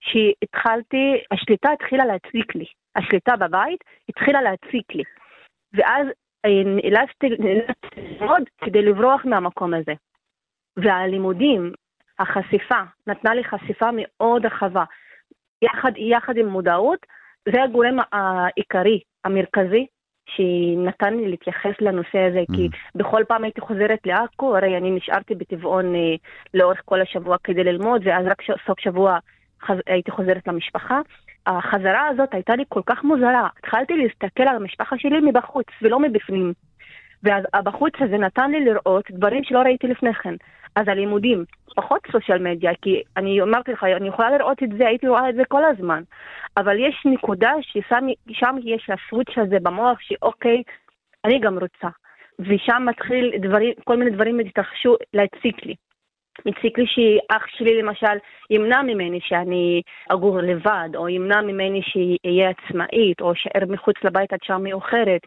שהתחלתי, 0.01 1.21
השליטה 1.31 1.71
התחילה 1.71 2.05
להציק 2.05 2.55
לי. 2.55 2.65
השליטה 2.95 3.35
בבית 3.35 3.83
התחילה 4.09 4.41
להציק 4.41 4.95
לי. 4.95 5.03
ואז 5.73 6.07
אה, 6.45 6.63
נאלצתי 6.65 7.29
ללמוד 7.29 8.43
כדי 8.63 8.81
לברוח 8.81 9.25
מהמקום 9.25 9.73
הזה. 9.73 9.93
והלימודים, 10.77 11.71
החשיפה, 12.19 12.79
נתנה 13.07 13.33
לי 13.33 13.43
חשיפה 13.43 13.89
מאוד 13.93 14.45
רחבה. 14.45 14.83
יחד, 15.61 15.91
יחד 15.97 16.37
עם 16.37 16.47
מודעות, 16.47 17.05
זה 17.51 17.63
הגורם 17.63 17.97
העיקרי, 18.11 18.99
המרכזי, 19.25 19.85
שנתן 20.25 21.13
לי 21.13 21.27
להתייחס 21.27 21.73
לנושא 21.81 22.19
הזה, 22.19 22.41
כי 22.55 22.69
בכל 22.95 23.23
פעם 23.27 23.43
הייתי 23.43 23.61
חוזרת 23.61 23.99
לעכו, 24.05 24.57
הרי 24.57 24.77
אני 24.77 24.91
נשארתי 24.91 25.35
בטבעון 25.35 25.95
אה, 25.95 26.15
לאורך 26.53 26.81
כל 26.85 27.01
השבוע 27.01 27.37
כדי 27.43 27.63
ללמוד, 27.63 28.01
ואז 28.05 28.25
רק 28.25 28.41
ש- 28.41 28.65
סוף 28.67 28.79
שבוע 28.79 29.19
חז... 29.65 29.77
הייתי 29.87 30.11
חוזרת 30.11 30.47
למשפחה. 30.47 31.01
החזרה 31.47 32.07
הזאת 32.07 32.33
הייתה 32.33 32.55
לי 32.55 32.63
כל 32.69 32.81
כך 32.85 33.03
מוזרה. 33.03 33.47
התחלתי 33.57 33.93
להסתכל 33.97 34.43
על 34.43 34.55
המשפחה 34.55 34.97
שלי 34.97 35.19
מבחוץ 35.19 35.65
ולא 35.81 35.99
מבפנים. 35.99 36.53
ואז 37.23 37.43
הבחוץ 37.53 37.93
הזה 37.99 38.17
נתן 38.17 38.51
לי 38.51 38.65
לראות 38.65 39.11
דברים 39.11 39.43
שלא 39.43 39.59
ראיתי 39.59 39.87
לפני 39.87 40.13
כן. 40.13 40.33
אז 40.75 40.87
הלימודים, 40.87 41.45
פחות 41.75 42.01
סושיאל 42.11 42.37
מדיה, 42.37 42.71
כי 42.81 43.01
אני 43.17 43.41
אמרתי 43.41 43.71
לך, 43.71 43.83
אני 43.83 44.07
יכולה 44.07 44.37
לראות 44.37 44.63
את 44.63 44.69
זה, 44.77 44.87
הייתי 44.87 45.07
רואה 45.07 45.29
את 45.29 45.35
זה 45.35 45.41
כל 45.47 45.65
הזמן. 45.65 46.03
אבל 46.57 46.79
יש 46.79 47.03
נקודה 47.05 47.51
ששם 47.61 48.07
שם 48.29 48.55
יש 48.63 48.89
הסוויץ' 48.89 49.37
הזה 49.37 49.57
במוח, 49.61 49.97
שאוקיי, 50.01 50.63
אני 51.25 51.39
גם 51.39 51.57
רוצה. 51.59 51.87
ושם 52.39 52.83
מתחיל 52.85 53.33
דברים, 53.41 53.73
כל 53.83 53.97
מיני 53.97 54.11
דברים 54.11 54.39
התרחשו 54.39 54.95
להציק 55.13 55.65
לי. 55.65 55.75
מציק 56.45 56.77
לי 56.77 56.85
שאח 56.87 57.45
שלי 57.47 57.81
למשל 57.81 58.17
ימנע 58.49 58.81
ממני 58.81 59.19
שאני 59.21 59.81
אגור 60.09 60.39
לבד, 60.41 60.89
או 60.95 61.09
ימנע 61.09 61.41
ממני 61.41 61.81
שאהיה 61.83 62.49
עצמאית, 62.49 63.21
או 63.21 63.35
שאר 63.35 63.65
מחוץ 63.67 63.95
לבית 64.03 64.33
עד 64.33 64.39
שעה 64.43 64.57
מאוחרת. 64.57 65.21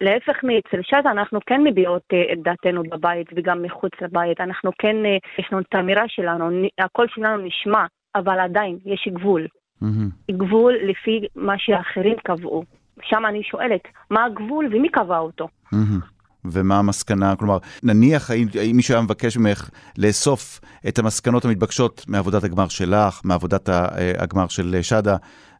להפך 0.00 0.44
מאצל 0.44 0.82
שזה, 0.82 1.10
אנחנו 1.10 1.38
כן 1.46 1.64
מביעות 1.64 2.02
אה, 2.12 2.32
את 2.32 2.38
דעתנו 2.42 2.82
בבית 2.82 3.26
וגם 3.36 3.62
מחוץ 3.62 3.92
לבית. 4.00 4.40
אנחנו 4.40 4.70
כן, 4.78 4.96
אה, 5.06 5.16
יש 5.38 5.48
לנו 5.52 5.60
את 5.60 5.74
האמירה 5.74 6.04
שלנו, 6.08 6.50
הקול 6.78 7.06
שלנו 7.14 7.36
נשמע, 7.36 7.84
אבל 8.14 8.40
עדיין 8.40 8.78
יש 8.84 9.08
גבול. 9.12 9.46
מהמם. 9.82 10.08
גבול 10.30 10.74
לפי 10.82 11.20
מה 11.36 11.58
שאחרים 11.58 12.16
קבעו. 12.24 12.64
שם 13.02 13.26
אני 13.26 13.42
שואלת, 13.42 13.80
מה 14.10 14.24
הגבול 14.24 14.68
ומי 14.70 14.88
קבע 14.88 15.18
אותו? 15.18 15.48
מהמם. 15.72 16.11
ומה 16.44 16.78
המסקנה? 16.78 17.36
כלומר, 17.36 17.58
נניח 17.82 18.30
האם, 18.30 18.46
מישהו 18.74 18.94
היה 18.94 19.02
מבקש 19.02 19.36
ממך 19.36 19.70
לאסוף 19.98 20.60
את 20.88 20.98
המסקנות 20.98 21.44
המתבקשות 21.44 22.04
מעבודת 22.08 22.44
הגמר 22.44 22.68
שלך, 22.68 23.20
מעבודת 23.24 23.68
אה, 23.68 24.12
הגמר 24.18 24.48
של 24.48 24.78
שדה, 24.82 25.16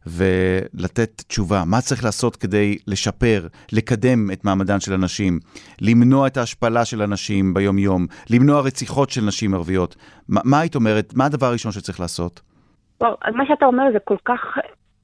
ולתת 0.07 1.23
תשובה, 1.27 1.63
מה 1.65 1.81
צריך 1.81 2.03
לעשות 2.03 2.35
כדי 2.35 2.77
לשפר, 2.87 3.47
לקדם 3.71 4.31
את 4.33 4.45
מעמדן 4.45 4.79
של 4.79 4.93
הנשים, 4.93 5.39
למנוע 5.81 6.27
את 6.27 6.37
ההשפלה 6.37 6.85
של 6.85 7.01
הנשים 7.01 7.53
ביום-יום, 7.53 8.05
למנוע 8.29 8.61
רציחות 8.61 9.09
של 9.09 9.21
נשים 9.21 9.53
ערביות. 9.53 9.95
מה, 10.29 10.41
מה 10.43 10.59
היית 10.59 10.75
אומרת? 10.75 11.13
מה 11.15 11.25
הדבר 11.25 11.47
הראשון 11.47 11.71
שצריך 11.71 11.99
לעשות? 11.99 12.41
וואו, 13.01 13.17
מה 13.35 13.45
שאתה 13.47 13.65
אומר 13.65 13.83
זה 13.93 13.99
כל 14.03 14.17
כך 14.25 14.39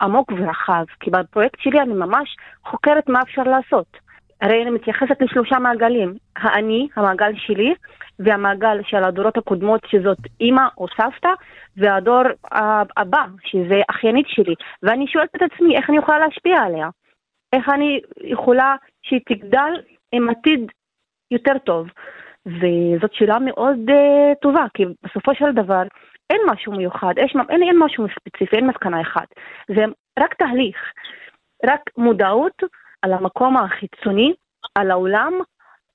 עמוק 0.01 0.31
ורחב, 0.31 0.83
כי 0.99 1.11
בפרויקט 1.11 1.59
שלי 1.59 1.81
אני 1.81 1.93
ממש 1.93 2.35
חוקרת 2.65 3.09
מה 3.09 3.21
אפשר 3.21 3.43
לעשות. 3.43 3.97
הרי 4.41 4.61
אני 4.61 4.69
מתייחסת 4.69 5.21
לשלושה 5.21 5.59
מעגלים, 5.59 6.15
האני, 6.35 6.87
המעגל 6.95 7.31
שלי, 7.35 7.73
והמעגל 8.19 8.77
של 8.83 9.03
הדורות 9.03 9.37
הקודמות, 9.37 9.81
שזאת 9.87 10.17
אימא 10.41 10.67
או 10.77 10.85
סבתא, 10.87 11.29
והדור 11.77 12.21
הבא, 12.97 13.25
שזה 13.43 13.81
אחיינית 13.89 14.25
שלי. 14.29 14.53
ואני 14.83 15.07
שואלת 15.07 15.29
את 15.35 15.41
עצמי, 15.41 15.77
איך 15.77 15.89
אני 15.89 15.97
יכולה 15.97 16.19
להשפיע 16.19 16.57
עליה? 16.57 16.89
איך 17.53 17.69
אני 17.69 17.99
יכולה 18.21 18.75
שהיא 19.01 19.19
תגדל 19.29 19.73
עם 20.11 20.29
עתיד 20.29 20.71
יותר 21.31 21.57
טוב? 21.57 21.87
וזאת 22.45 23.13
שאלה 23.13 23.39
מאוד 23.39 23.77
uh, 23.89 24.35
טובה, 24.41 24.65
כי 24.73 24.83
בסופו 25.03 25.35
של 25.35 25.51
דבר 25.51 25.83
אין 26.29 26.41
משהו 26.51 26.71
מיוחד, 26.71 27.13
יש, 27.17 27.35
אין, 27.49 27.63
אין 27.63 27.79
משהו 27.79 28.05
ספציפי, 28.19 28.55
אין 28.55 28.67
מסקנה 28.67 29.01
אחת. 29.01 29.27
זה 29.67 29.81
רק 30.19 30.33
תהליך, 30.33 30.77
רק 31.65 31.81
מודעות 31.97 32.63
על 33.01 33.13
המקום 33.13 33.57
החיצוני, 33.57 34.33
על 34.75 34.91
העולם, 34.91 35.33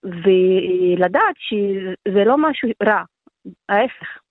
ולדעת 0.04 1.36
שזה 1.38 2.24
לא 2.24 2.38
משהו 2.38 2.68
רע, 2.82 3.02
ההפך. 3.68 4.24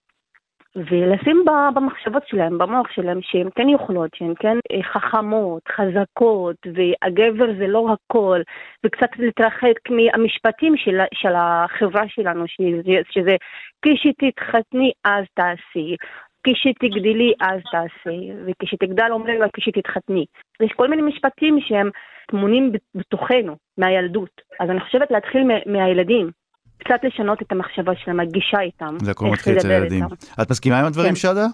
ולשים 0.76 1.46
במחשבות 1.76 2.24
שלהם, 2.28 2.58
במוח 2.58 2.92
שלהם, 2.92 3.20
שהן 3.22 3.50
כן 3.56 3.70
יכולות, 3.70 4.10
שהן 4.16 4.34
כן 4.40 4.58
אה, 4.72 4.84
חכמות, 4.84 5.62
חזקות, 5.68 6.56
והגבר 6.66 7.46
זה 7.58 7.68
לא 7.68 7.94
הכל, 7.94 8.42
וקצת 8.86 9.10
להתרחק 9.20 9.74
מהמשפטים 9.90 10.78
של, 10.78 11.00
של 11.14 11.34
החברה 11.36 12.04
שלנו, 12.08 12.46
שזה, 12.48 13.02
שזה 13.12 13.36
כשתתחתני 13.82 14.92
אז 15.04 15.26
תעשי, 15.34 15.96
כשתגדלי 16.44 17.34
אז 17.42 17.60
תעשי, 17.72 18.32
וכשתגדל 18.48 19.12
אומרים 19.12 19.42
לה 19.42 19.48
כשתתחתני. 19.54 20.26
יש 20.62 20.72
כל 20.76 20.90
מיני 20.90 21.02
משפטים 21.02 21.60
שהם 21.62 21.90
טמונים 22.28 22.72
בתוכנו, 22.96 23.56
מהילדות. 23.78 24.42
אז 24.60 24.70
אני 24.70 24.80
חושבת 24.80 25.12
להתחיל 25.12 25.42
מהילדים. 25.66 26.32
קצת 26.78 27.00
לשנות 27.04 27.42
את 27.42 27.52
המחשבה 27.52 27.92
שלהם, 27.96 28.20
הגישה 28.20 28.60
איתם. 28.60 28.98
זה 29.02 29.12
הכל 29.12 29.26
מתחיל 29.26 29.58
אצל 29.58 29.72
הילדים. 29.72 30.04
את 30.42 30.52
מסכימה 30.52 30.80
עם 30.80 30.86
הדברים, 30.86 31.10
כן. 31.10 31.16
שדה? 31.16 31.46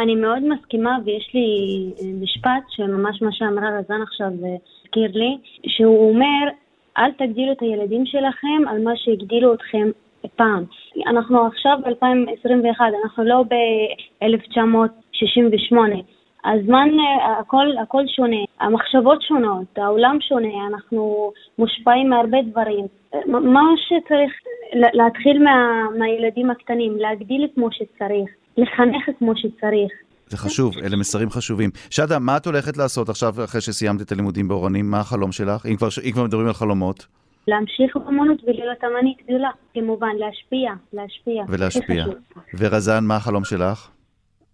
אני 0.00 0.14
מאוד 0.14 0.42
מסכימה, 0.48 0.98
ויש 1.04 1.30
לי 1.34 1.46
אה, 2.00 2.12
משפט 2.22 2.64
שממש 2.68 3.22
מה 3.22 3.32
שאמרה 3.32 3.68
רזן 3.78 4.02
עכשיו 4.02 4.26
אה, 4.26 4.56
הזכיר 4.84 5.10
לי, 5.14 5.38
שהוא 5.66 6.10
אומר, 6.10 6.50
אל 6.98 7.10
תגדילו 7.12 7.52
את 7.52 7.62
הילדים 7.62 8.06
שלכם 8.06 8.68
על 8.68 8.82
מה 8.82 8.92
שהגדילו 8.96 9.54
אתכם 9.54 9.90
פעם. 10.36 10.64
אנחנו 11.06 11.46
עכשיו 11.46 11.78
ב-2021, 11.84 12.80
אנחנו 13.04 13.24
לא 13.24 13.42
ב-1968. 13.42 15.76
הזמן, 16.44 16.88
אה, 16.98 17.38
הכל, 17.40 17.66
הכל 17.82 18.02
שונה, 18.16 18.36
המחשבות 18.60 19.22
שונות, 19.22 19.78
העולם 19.78 20.18
שונה, 20.28 20.66
אנחנו 20.70 21.32
מושפעים 21.58 22.10
מהרבה 22.10 22.38
דברים. 22.50 22.86
מה 23.26 23.62
שצריך 23.76 24.32
להתחיל 24.72 25.44
מה, 25.44 25.86
מהילדים 25.98 26.50
הקטנים, 26.50 26.96
להגדיל 26.96 27.48
כמו 27.54 27.68
שצריך, 27.72 28.30
לחנך 28.56 29.10
כמו 29.18 29.32
שצריך. 29.36 29.92
זה 30.26 30.36
חשוב, 30.36 30.78
אלה 30.78 30.96
מסרים 30.96 31.30
חשובים. 31.30 31.70
שדה, 31.90 32.18
מה 32.18 32.36
את 32.36 32.46
הולכת 32.46 32.76
לעשות 32.76 33.08
עכשיו 33.08 33.34
אחרי 33.44 33.60
שסיימת 33.60 34.02
את 34.02 34.12
הלימודים 34.12 34.48
באורנים? 34.48 34.90
מה 34.90 35.00
החלום 35.00 35.32
שלך? 35.32 35.66
אם 35.66 35.76
כבר, 35.76 35.88
אם 36.04 36.12
כבר 36.12 36.24
מדברים 36.24 36.46
על 36.46 36.52
חלומות. 36.52 37.06
להמשיך 37.48 37.96
באמנות 37.96 38.44
ולהיות 38.44 38.84
אמנית 38.84 39.22
גדולה, 39.24 39.50
כמובן, 39.74 40.16
להשפיע, 40.16 40.72
להשפיע. 40.92 41.44
ולהשפיע. 41.48 42.04
ורזן, 42.58 43.04
מה 43.04 43.16
החלום 43.16 43.44
שלך? 43.44 43.90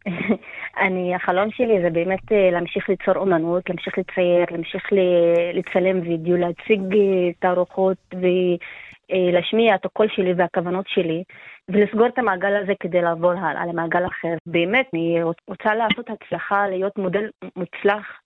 אני, 0.87 1.14
החלום 1.14 1.50
שלי 1.50 1.83
זה 1.83 1.90
באמת 1.90 2.33
אה, 2.33 2.50
להמשיך 2.50 2.88
ליצור 2.88 3.14
אומנות, 3.16 3.69
להמשיך 3.69 3.99
לצייר, 3.99 4.45
להמשיך 4.50 4.85
לצלם 5.55 6.00
וידאו, 6.00 6.37
להציג 6.37 6.95
אה, 6.95 7.33
תערוכות 7.38 7.97
ולהשמיע 8.14 9.75
את 9.75 9.85
הקול 9.85 10.07
שלי 10.09 10.33
והכוונות 10.37 10.85
שלי, 10.88 11.23
ולסגור 11.69 12.07
את 12.07 12.19
המעגל 12.19 12.57
הזה 12.62 12.73
כדי 12.81 13.02
לעבור 13.02 13.33
הלאה 13.33 13.66
למעגל 13.66 14.07
אחר. 14.07 14.35
באמת, 14.47 14.87
אני 14.95 15.23
רוצה 15.23 15.75
לעשות 15.75 16.07
הצלחה, 16.11 16.69
להיות 16.69 16.99
מודל 16.99 17.28
מוצלח 17.57 18.21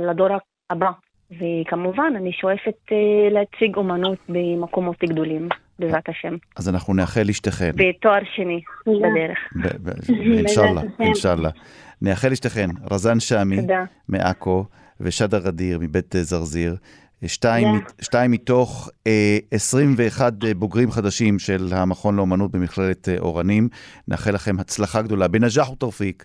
לדור 0.00 0.28
הבא. 0.70 0.90
וכמובן, 1.30 2.12
אני 2.16 2.32
שואפת 2.32 2.76
uh, 2.88 2.94
להציג 3.30 3.76
אומנות 3.76 4.18
במקומות 4.28 4.96
גדולים, 5.04 5.48
בעזרת 5.78 6.08
השם. 6.08 6.36
אז 6.56 6.68
אנחנו 6.68 6.94
נאחל 6.94 7.22
לשתיכן. 7.26 7.70
בתואר 7.74 8.20
שני, 8.34 8.60
בדרך. 8.86 9.38
אינשאללה, 10.08 10.80
אינשאללה. 11.00 11.50
נאחל 12.02 12.28
לשתיכן, 12.28 12.68
רזן 12.90 13.20
שעמי 13.20 13.56
מעכו 14.08 14.64
ושדה 15.00 15.38
רדיר 15.38 15.78
מבית 15.80 16.16
אה, 16.16 16.22
זרזיר. 16.22 16.76
שתיים, 17.26 17.66
שתיים 18.00 18.30
מתוך 18.30 18.90
אה, 19.06 19.38
21 19.50 20.32
אה, 20.44 20.54
בוגרים 20.54 20.90
חדשים 20.90 21.38
של 21.38 21.68
המכון 21.72 22.16
לאומנות 22.16 22.50
במכללת 22.50 23.08
אה, 23.08 23.18
אורנים. 23.18 23.68
נאחל 24.08 24.30
לכם 24.34 24.60
הצלחה 24.60 25.02
גדולה 25.02 25.28
بالنجاح 25.28 25.70
والتوفيق. 25.70 26.24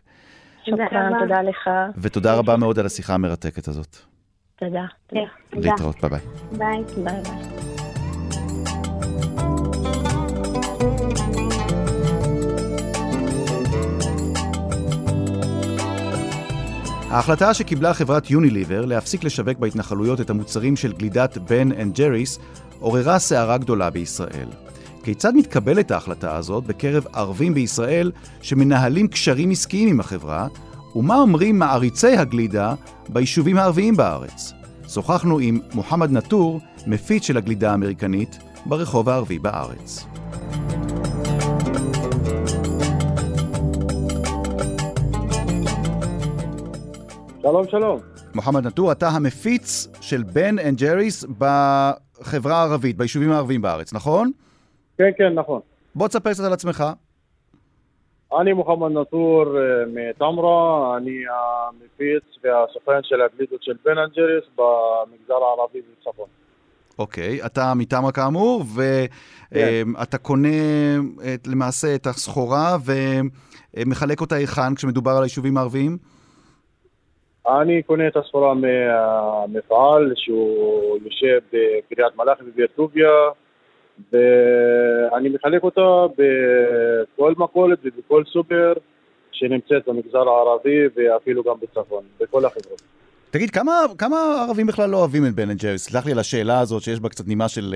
תודה 0.65 1.41
לך. 1.41 1.69
ותודה 1.98 2.36
רבה 2.36 2.57
מאוד 2.57 2.79
על 2.79 2.86
השיחה 2.86 3.13
המרתקת 3.13 3.67
הזאת. 3.67 4.12
תודה. 4.63 4.86
להתראות, 5.53 5.96
ביי 6.01 6.10
ביי. 6.10 6.20
ביי. 6.51 6.84
ביי 6.98 7.22
ביי. 7.24 7.63
ההחלטה 17.13 17.53
שקיבלה 17.53 17.93
חברת 17.93 18.32
יוניליבר 18.32 18.86
להפסיק 18.86 19.24
לשווק 19.24 19.58
בהתנחלויות 19.58 20.22
את 20.22 20.29
המוצרים 20.29 20.75
של 20.75 20.93
גלידת 20.93 21.38
בן 21.38 21.72
אנד 21.72 21.96
ג'ריס 21.96 22.39
עוררה 22.79 23.20
סערה 23.20 23.58
גדולה 23.58 23.89
בישראל. 23.89 24.48
כיצד 25.03 25.36
מתקבלת 25.36 25.91
ההחלטה 25.91 26.36
הזאת 26.36 26.63
בקרב 26.63 27.05
ערבים 27.13 27.53
בישראל 27.53 28.12
שמנהלים 28.41 29.08
קשרים 29.08 29.51
עסקיים 29.51 29.89
עם 29.89 30.00
החברה, 30.00 30.48
ומה 30.95 31.15
אומרים 31.15 31.59
מעריצי 31.59 32.17
הגלידה 32.17 32.73
ביישובים 33.09 33.57
הערביים 33.57 33.97
בארץ? 33.97 34.53
שוחחנו 34.88 35.39
עם 35.39 35.59
מוחמד 35.73 36.12
נטור, 36.12 36.59
מפיץ 36.88 37.23
של 37.23 37.38
הגלידה 37.38 37.71
האמריקנית, 37.71 38.39
ברחוב 38.65 39.09
הערבי 39.09 39.39
בארץ. 39.39 40.05
שלום, 47.41 47.67
שלום. 47.69 48.00
מוחמד 48.35 48.67
נטור, 48.67 48.91
אתה 48.91 49.07
המפיץ 49.07 49.88
של 50.01 50.23
בן 50.23 50.59
אנד 50.59 50.77
ג'ריס 50.77 51.25
בחברה 51.38 52.57
הערבית, 52.57 52.97
ביישובים 52.97 53.31
הערביים 53.31 53.62
בארץ, 53.62 53.93
נכון? 53.93 54.31
כן, 54.97 55.12
כן, 55.17 55.34
נכון. 55.34 55.60
בוא 55.95 56.08
תספר 56.08 56.34
קצת 56.34 56.43
על 56.43 56.53
עצמך. 56.53 56.84
אני 58.41 58.54
מוחמד 58.54 58.91
נטור 58.91 59.46
אה, 59.58 59.84
מטמרה, 59.88 60.98
אני 60.98 61.17
המפיץ 61.30 62.24
והסוכן 62.43 63.04
של 63.04 63.22
הגלידות 63.22 63.63
של 63.63 63.74
בן 63.86 63.98
אנד 63.98 64.13
ג'ריס 64.13 64.43
במגזר 64.56 65.34
הערבי 65.34 65.82
בצפון. 65.82 66.28
אוקיי, 67.00 67.41
okay, 67.41 67.46
אתה 67.46 67.74
מטמרה 67.76 68.12
כאמור, 68.12 68.63
ואתה 68.76 70.17
כן. 70.17 70.24
קונה 70.24 70.48
למעשה 71.48 71.96
את 71.96 72.08
הסחורה 72.08 72.78
ומחלק 73.76 74.22
אותה 74.22 74.36
היכן 74.36 74.76
כשמדובר 74.76 75.12
על 75.12 75.24
היישובים 75.24 75.58
הערביים? 75.58 75.98
אני 77.48 77.84
קונה 77.84 78.08
את 78.08 78.17
הסחורה 78.17 78.54
מהמפעל 78.54 80.13
שהוא 80.15 80.98
יושב 81.04 81.39
בקריית 81.54 82.15
מלאכי 82.17 82.43
בבית 82.43 82.72
טוביה 82.76 83.10
ואני 84.13 85.29
מחלק 85.29 85.63
אותה 85.63 85.82
בכל 86.17 87.34
מכולת 87.38 87.79
ובכל 87.84 88.23
סופר 88.34 88.73
שנמצאת 89.32 89.88
במגזר 89.88 90.29
הערבי 90.29 90.79
ואפילו 90.95 91.43
גם 91.43 91.56
בצפון, 91.62 92.03
בכל 92.19 92.45
החברות. 92.45 92.82
תגיד, 93.32 93.49
כמה, 93.49 93.71
כמה 93.97 94.45
ערבים 94.47 94.67
בכלל 94.67 94.89
לא 94.89 94.97
אוהבים 94.97 95.25
את 95.25 95.36
בן 95.36 95.49
אנד 95.49 95.60
ג'ריס? 95.60 95.89
סלח 95.89 96.06
לי 96.06 96.12
על 96.12 96.19
השאלה 96.19 96.60
הזאת 96.60 96.82
שיש 96.82 96.99
בה 96.99 97.10
קצת 97.10 97.27
נימה 97.27 97.47
של, 97.47 97.75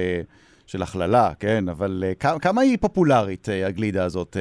של 0.68 0.82
הכללה, 0.82 1.30
כן? 1.40 1.70
אבל 1.70 2.04
כמה, 2.20 2.40
כמה 2.40 2.62
היא 2.62 2.78
פופולרית, 2.82 3.48
הגלידה 3.66 4.06
הזאת, 4.06 4.38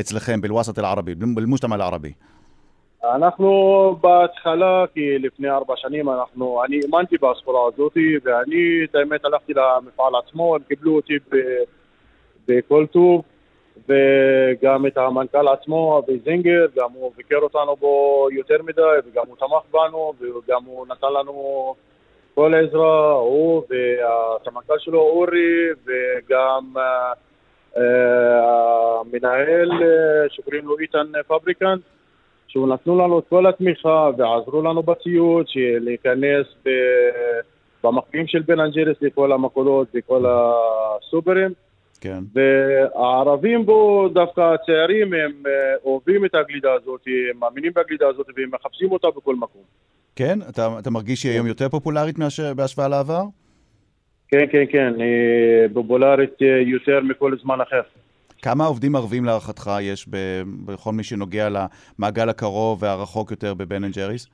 אצלכם, 0.00 0.40
בלווסת 0.40 0.78
אל-ערבי, 0.78 1.14
בלמושתמא 1.14 1.74
אל-ערבי? 1.74 2.12
אנחנו 3.04 3.96
בהתחלה, 4.00 4.84
כי 4.94 5.18
לפני 5.18 5.50
ארבע 5.50 5.74
שנים 5.76 6.08
אנחנו, 6.10 6.64
אני 6.64 6.80
האמנתי 6.84 7.16
בסחורה 7.16 7.68
הזאת, 7.74 7.96
ואני, 8.24 8.84
את 8.84 8.94
האמת, 8.94 9.24
הלכתי 9.24 9.52
למפעל 9.54 10.12
עצמו, 10.16 10.54
הם 10.54 10.62
קיבלו 10.68 10.96
אותי 10.96 11.18
בכל 12.48 12.86
טוב, 12.86 13.22
וגם 13.88 14.86
את 14.86 14.98
המנכ"ל 14.98 15.48
עצמו, 15.48 15.98
אבי 15.98 16.18
זינגר, 16.24 16.66
גם 16.76 16.92
הוא 16.92 17.12
ביקר 17.16 17.36
אותנו 17.36 17.76
בו 17.76 18.26
יותר 18.32 18.62
מדי, 18.62 18.82
וגם 19.06 19.22
הוא 19.26 19.36
תמך 19.36 19.72
בנו, 19.72 20.12
וגם 20.20 20.64
הוא 20.64 20.86
נתן 20.86 21.12
לנו 21.20 21.74
כל 22.34 22.54
עזרה, 22.54 23.12
הוא 23.12 23.62
והסמנכ"ל 23.68 24.78
שלו 24.78 25.00
אורי, 25.00 25.70
וגם 25.84 26.72
uh, 26.76 27.16
uh, 27.76 27.80
המנהל 29.00 29.70
uh, 29.70 30.34
שקוראים 30.34 30.66
לו 30.66 30.78
איתן 30.78 31.06
פבריקנט. 31.26 31.80
שהוא 32.50 32.68
נתנו 32.68 32.98
לנו 32.98 33.18
את 33.18 33.24
כל 33.28 33.46
התמיכה 33.46 34.10
ועזרו 34.18 34.62
לנו 34.62 34.82
בציוד, 34.82 35.46
להיכנס 35.56 36.46
ב... 36.64 36.70
במחקים 37.84 38.26
של 38.26 38.42
בן 38.42 38.60
אנג'לס 38.60 38.96
לכל 39.00 39.32
המקולות 39.32 39.88
וכל 39.94 40.24
הסופרים. 40.28 41.50
כן. 42.00 42.18
והערבים 42.34 43.66
בו, 43.66 44.08
דווקא 44.12 44.40
הצעירים, 44.54 45.12
הם 45.14 45.32
אה, 45.46 45.52
אוהבים 45.84 46.24
את 46.24 46.34
הגלידה 46.34 46.72
הזאת, 46.72 47.00
הם 47.06 47.40
מאמינים 47.40 47.72
בגלידה 47.76 48.08
הזאת 48.08 48.26
והם 48.36 48.50
מחפשים 48.52 48.92
אותה 48.92 49.08
בכל 49.16 49.36
מקום. 49.36 49.62
כן? 50.16 50.38
אתה, 50.48 50.68
אתה 50.78 50.90
מרגיש 50.90 51.22
שהיא 51.22 51.32
היום 51.32 51.46
יותר 51.46 51.68
פופולרית 51.68 52.18
מאשר, 52.18 52.54
בהשוואה 52.54 52.88
לעבר? 52.88 53.22
כן, 54.28 54.46
כן, 54.52 54.64
כן, 54.72 54.92
היא 54.98 55.68
פופולרית 55.74 56.42
אה, 56.42 56.62
יותר 56.66 57.00
מכל 57.00 57.36
זמן 57.42 57.60
אחר. 57.60 57.80
כמה 58.42 58.64
עובדים 58.64 58.96
ערבים 58.96 59.24
להערכתך 59.24 59.70
יש 59.80 60.06
בכל 60.66 60.92
מי 60.92 61.04
שנוגע 61.04 61.48
למעגל 61.48 62.28
הקרוב 62.28 62.82
והרחוק 62.82 63.30
יותר 63.30 63.54
בבן 63.54 63.84
אנד 63.84 63.94
ג'ריס? 63.94 64.28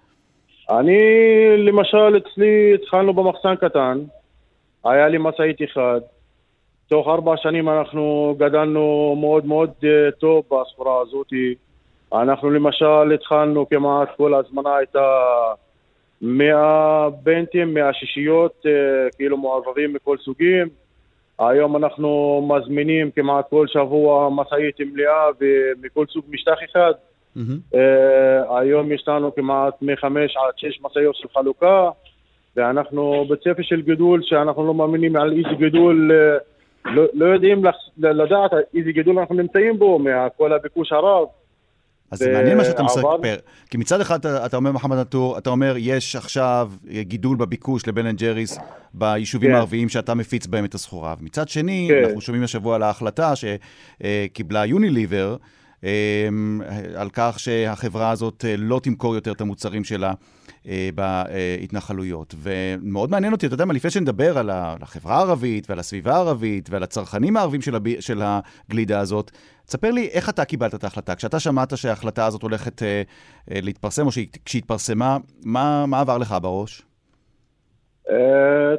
אני, 0.71 0.99
למשל, 1.59 2.17
אצלי 2.17 2.75
התחלנו 2.75 3.15
במחסן 3.15 3.55
קטן, 3.57 3.99
היה 4.85 5.09
לי 5.09 5.19
משאית 5.21 5.57
אחד. 5.63 6.01
תוך 6.89 7.09
ארבע 7.09 7.35
שנים 7.37 7.69
אנחנו 7.69 8.35
גדלנו 8.39 9.17
מאוד 9.21 9.47
מאוד 9.47 9.71
אה, 9.85 10.11
טוב 10.11 10.45
בסחורה 10.45 11.01
הזאת. 11.03 11.27
אנחנו 12.13 12.51
למשל 12.51 13.13
התחלנו 13.15 13.69
כמעט 13.69 14.09
כל 14.17 14.35
הזמנה 14.35 14.77
הייתה 14.77 15.19
100 16.23 17.09
בנטים, 17.23 17.75
100 17.75 17.93
שישיות, 17.93 18.67
אה, 18.67 18.73
כאילו 19.17 19.37
מעורבבים 19.37 19.93
מכל 19.93 20.17
סוגים. 20.25 20.69
היום 21.39 21.77
אנחנו 21.77 22.41
מזמינים 22.49 23.11
כמעט 23.11 23.51
כל 23.51 23.67
שבוע 23.67 24.31
משאית 24.31 24.81
מלאה 24.81 25.27
ומכל 25.41 26.07
סוג 26.07 26.25
משטח 26.29 26.57
אחד. 26.71 26.93
Mm-hmm. 27.37 27.75
Uh, 27.75 28.59
היום 28.59 28.93
יש 28.93 29.09
לנו 29.09 29.35
כמעט 29.35 29.75
מחמש 29.83 30.37
עד 30.37 30.53
שש 30.57 30.81
משאיות 30.83 31.17
של 31.17 31.29
חלוקה, 31.35 31.91
ואנחנו 32.57 33.25
בצפי 33.31 33.63
של 33.63 33.83
גידול 33.83 34.21
שאנחנו 34.23 34.67
לא 34.67 34.75
מאמינים 34.75 35.17
על 35.17 35.33
איזה 35.33 35.55
גידול, 35.59 36.11
uh, 36.11 36.91
לא, 36.91 37.05
לא 37.15 37.27
יודעים 37.27 37.63
לדעת 37.99 38.51
איזה 38.75 38.93
גידול 38.93 39.19
אנחנו 39.19 39.35
נמצאים 39.35 39.79
בו 39.79 39.99
מכל 39.99 40.53
הביקוש 40.53 40.93
הרב. 40.93 41.27
אז 42.11 42.19
זה 42.19 42.33
מעניין 42.33 42.57
מה 42.57 42.65
שאתה 42.65 42.83
מספר, 42.83 43.37
כי 43.71 43.77
מצד 43.77 44.01
אחד 44.01 44.19
אתה, 44.19 44.47
אתה 44.47 44.57
אומר, 44.57 44.73
מוחמד 44.73 44.99
נטור, 44.99 45.39
אתה 45.39 45.51
אומר, 45.51 45.75
יש 45.79 46.17
עכשיו 46.17 46.73
גידול 47.01 47.37
בביקוש 47.37 47.87
לבן 47.89 48.07
אנד 48.07 48.19
ג'ריס 48.19 48.59
ביישובים 48.95 49.51
כן. 49.51 49.55
הערביים 49.55 49.89
שאתה 49.89 50.15
מפיץ 50.15 50.47
בהם 50.47 50.65
את 50.65 50.75
הסחורה. 50.75 51.15
ומצד 51.21 51.49
שני, 51.49 51.89
כן. 51.91 52.05
אנחנו 52.05 52.21
שומעים 52.21 52.45
השבוע 52.45 52.75
על 52.75 52.83
ההחלטה 52.83 53.33
שקיבלה 53.37 54.65
יוניליבר, 54.67 55.37
על 56.97 57.11
כך 57.13 57.39
שהחברה 57.39 58.11
הזאת 58.11 58.45
לא 58.59 58.81
תמכור 58.83 59.15
יותר 59.15 59.33
את 59.33 59.41
המוצרים 59.41 59.85
שלה 59.85 60.13
בהתנחלויות. 60.95 62.35
ומאוד 62.39 63.11
מעניין 63.11 63.33
אותי, 63.33 63.47
אתה 63.47 63.55
יודע 63.55 63.65
מה, 63.65 63.75
לפני 63.75 63.91
שנדבר 63.91 64.39
על 64.39 64.51
החברה 64.53 65.17
הערבית 65.17 65.71
ועל 65.71 65.79
הסביבה 65.79 66.13
הערבית 66.13 66.69
ועל 66.71 66.83
הצרכנים 66.83 67.37
הערבים 67.37 67.61
של, 67.61 67.75
הב... 67.75 68.01
של 68.01 68.21
הגלידה 68.23 69.01
הזאת, 69.01 69.31
תספר 69.67 69.91
לי 69.91 70.09
איך 70.13 70.29
אתה 70.29 70.45
קיבלת 70.45 70.75
את 70.75 70.85
ההחלטה. 70.85 71.15
כשאתה 71.15 71.41
שמעת 71.41 71.77
שההחלטה 71.77 72.27
הזאת 72.27 72.43
הולכת 72.43 72.83
אה, 72.83 73.03
אה, 73.51 73.61
להתפרסם, 73.63 74.07
או 74.07 74.11
כשהתפרסמה, 74.45 75.17
מה, 75.45 75.85
מה 75.87 76.01
עבר 76.01 76.19
לך 76.19 76.35
בראש? 76.43 76.83
Uh, 78.09 78.11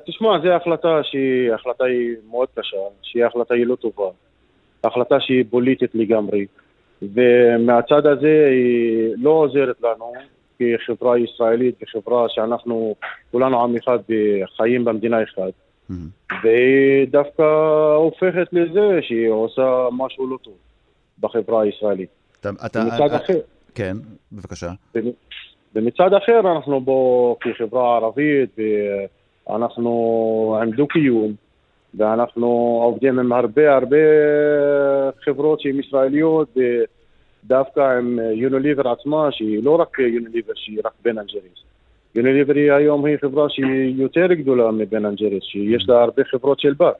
תשמע, 0.05 0.29
זו 0.43 0.49
החלטה 0.49 0.99
שהיא 1.03 1.53
החלטה 1.53 1.85
היא 1.85 2.15
מאוד 2.29 2.47
קשה, 2.55 2.77
שהיא 3.01 3.25
החלטה 3.25 3.53
היא 3.53 3.65
לא 3.65 3.75
טובה. 3.75 4.09
החלטה 4.83 5.15
שהיא 5.19 5.45
פוליטית 5.49 5.95
לגמרי. 5.95 6.45
ומהצד 7.01 8.07
הזה 8.07 8.47
היא 8.51 9.13
לא 9.17 9.29
עוזרת 9.29 9.81
לנו 9.81 10.13
כחברה 10.59 11.17
ישראלית, 11.19 11.75
כחברה 11.79 12.25
שאנחנו 12.29 12.95
כולנו 13.31 13.63
עם 13.63 13.75
אחד 13.75 13.99
וחיים 14.09 14.85
במדינה. 14.85 15.17
Mm-hmm. 15.23 15.93
והיא 16.43 17.07
דווקא 17.07 17.43
הופכת 17.95 18.47
לזה 18.51 18.99
שהיא 19.01 19.29
עושה 19.29 19.87
משהו 19.91 20.27
לא 20.27 20.37
טוב. 20.41 20.53
בחברה 21.19 21.61
הישראלית. 21.61 22.09
אתה, 22.39 22.49
אתה, 22.65 22.79
ומצד 22.79 23.13
אחר... 23.13 23.39
כן, 23.75 23.97
בבקשה. 24.31 24.71
ומצד 25.75 26.13
אחר 26.13 26.39
אנחנו 26.39 26.81
בו 26.81 27.35
כחברה 27.39 27.95
ערבית, 27.95 28.55
ואנחנו 29.49 30.59
עם 30.61 30.71
דו-קיום, 30.71 31.33
ואנחנו 31.97 32.79
עובדים 32.83 33.19
עם 33.19 33.33
הרבה 33.33 33.73
הרבה 33.73 33.97
חברות 35.25 35.61
שהן 35.61 35.79
ישראליות, 35.79 36.57
ודווקא 37.45 37.97
עם 37.97 38.19
יוניליבר 38.33 38.87
עצמה, 38.87 39.27
שהיא 39.31 39.63
לא 39.63 39.75
רק 39.75 39.99
יוניליבר, 39.99 40.53
שהיא 40.55 40.79
רק 40.85 40.91
בן 41.05 41.17
אנד 41.17 41.31
ג'ריס. 41.31 41.59
יוניליבר 42.15 42.53
היא 42.53 42.71
היום 42.71 43.05
היא 43.05 43.17
חברה 43.21 43.49
שהיא 43.49 43.95
יותר 44.01 44.33
גדולה 44.33 44.71
מבן 44.71 45.05
אנד 45.05 45.18
ג'ריס, 45.18 45.43
שיש 45.43 45.85
לה 45.87 46.03
הרבה 46.03 46.23
חברות 46.31 46.59
של 46.59 46.73
בת, 46.73 46.95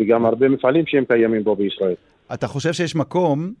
וגם 0.00 0.26
הרבה 0.26 0.48
מפעלים 0.48 0.84
שהם 0.86 1.04
קיימים 1.04 1.44
בו 1.44 1.56
בישראל. 1.56 1.94
אתה 2.34 2.46
חושב 2.46 2.72
שיש 2.72 2.96
מקום, 2.96 3.52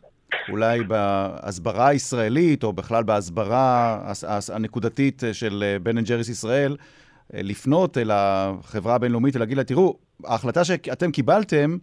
אולי 0.48 0.80
בהסברה 0.84 1.88
הישראלית, 1.88 2.64
או 2.64 2.72
בכלל 2.72 3.02
בהסברה 3.02 3.98
הנקודתית 4.52 5.22
של 5.32 5.76
בן 5.82 5.98
אנד 5.98 6.06
ג'ריס 6.06 6.28
ישראל, 6.28 6.76
לפנות 7.32 7.98
אל 7.98 8.10
החברה 8.12 8.94
הבינלאומית 8.94 9.36
ולהגיד 9.36 9.56
לה, 9.56 9.64
תראו, 9.64 9.96
ההחלטה 10.24 10.64
שאתם 10.64 11.10
קיבלתם 11.10 11.76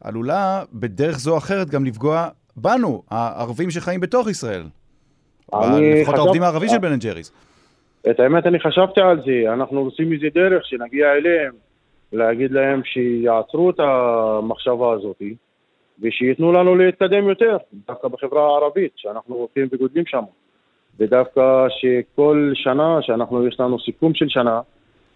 עלולה 0.00 0.62
בדרך 0.72 1.18
זו 1.18 1.32
או 1.32 1.38
אחרת 1.38 1.70
גם 1.70 1.84
לפגוע 1.84 2.28
בנו, 2.56 3.02
הערבים 3.10 3.70
שחיים 3.70 4.00
בתוך 4.00 4.28
ישראל. 4.30 4.62
לפחות 5.52 6.14
העובדים 6.14 6.42
הערבים 6.42 6.68
של 6.68 6.78
בן 6.78 6.92
אנד 6.92 7.02
ג'ריס. 7.02 7.32
את 8.10 8.20
האמת, 8.20 8.46
אני 8.46 8.60
חשבתי 8.60 9.00
על 9.00 9.22
זה. 9.24 9.52
אנחנו 9.52 9.80
עושים 9.80 10.10
מזה 10.10 10.26
דרך 10.34 10.66
שנגיע 10.66 11.12
אליהם, 11.12 11.52
להגיד 12.12 12.52
להם 12.52 12.80
שיעצרו 12.84 13.70
את 13.70 13.80
המחשבה 13.80 14.92
הזאת. 14.92 15.22
ושייתנו 16.02 16.52
לנו 16.52 16.76
להתקדם 16.76 17.28
יותר, 17.28 17.56
דווקא 17.88 18.08
בחברה 18.08 18.42
הערבית, 18.42 18.92
שאנחנו 18.96 19.34
הולכים 19.34 19.68
וגודלים 19.72 20.06
שם. 20.06 20.22
ודווקא 20.98 21.66
שכל 21.68 22.52
שנה, 22.54 22.98
שאנחנו, 23.02 23.46
יש 23.46 23.60
לנו 23.60 23.80
סיכום 23.80 24.14
של 24.14 24.28
שנה, 24.28 24.60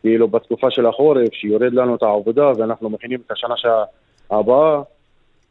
כאילו 0.03 0.29
בתקופה 0.29 0.71
של 0.71 0.87
החורף, 0.87 1.33
שיורד 1.33 1.73
לנו 1.73 1.95
את 1.95 2.03
העבודה 2.03 2.53
ואנחנו 2.59 2.91
מכינים 2.91 3.21
את 3.27 3.31
השנה 3.31 3.55
הבאה, 4.31 4.83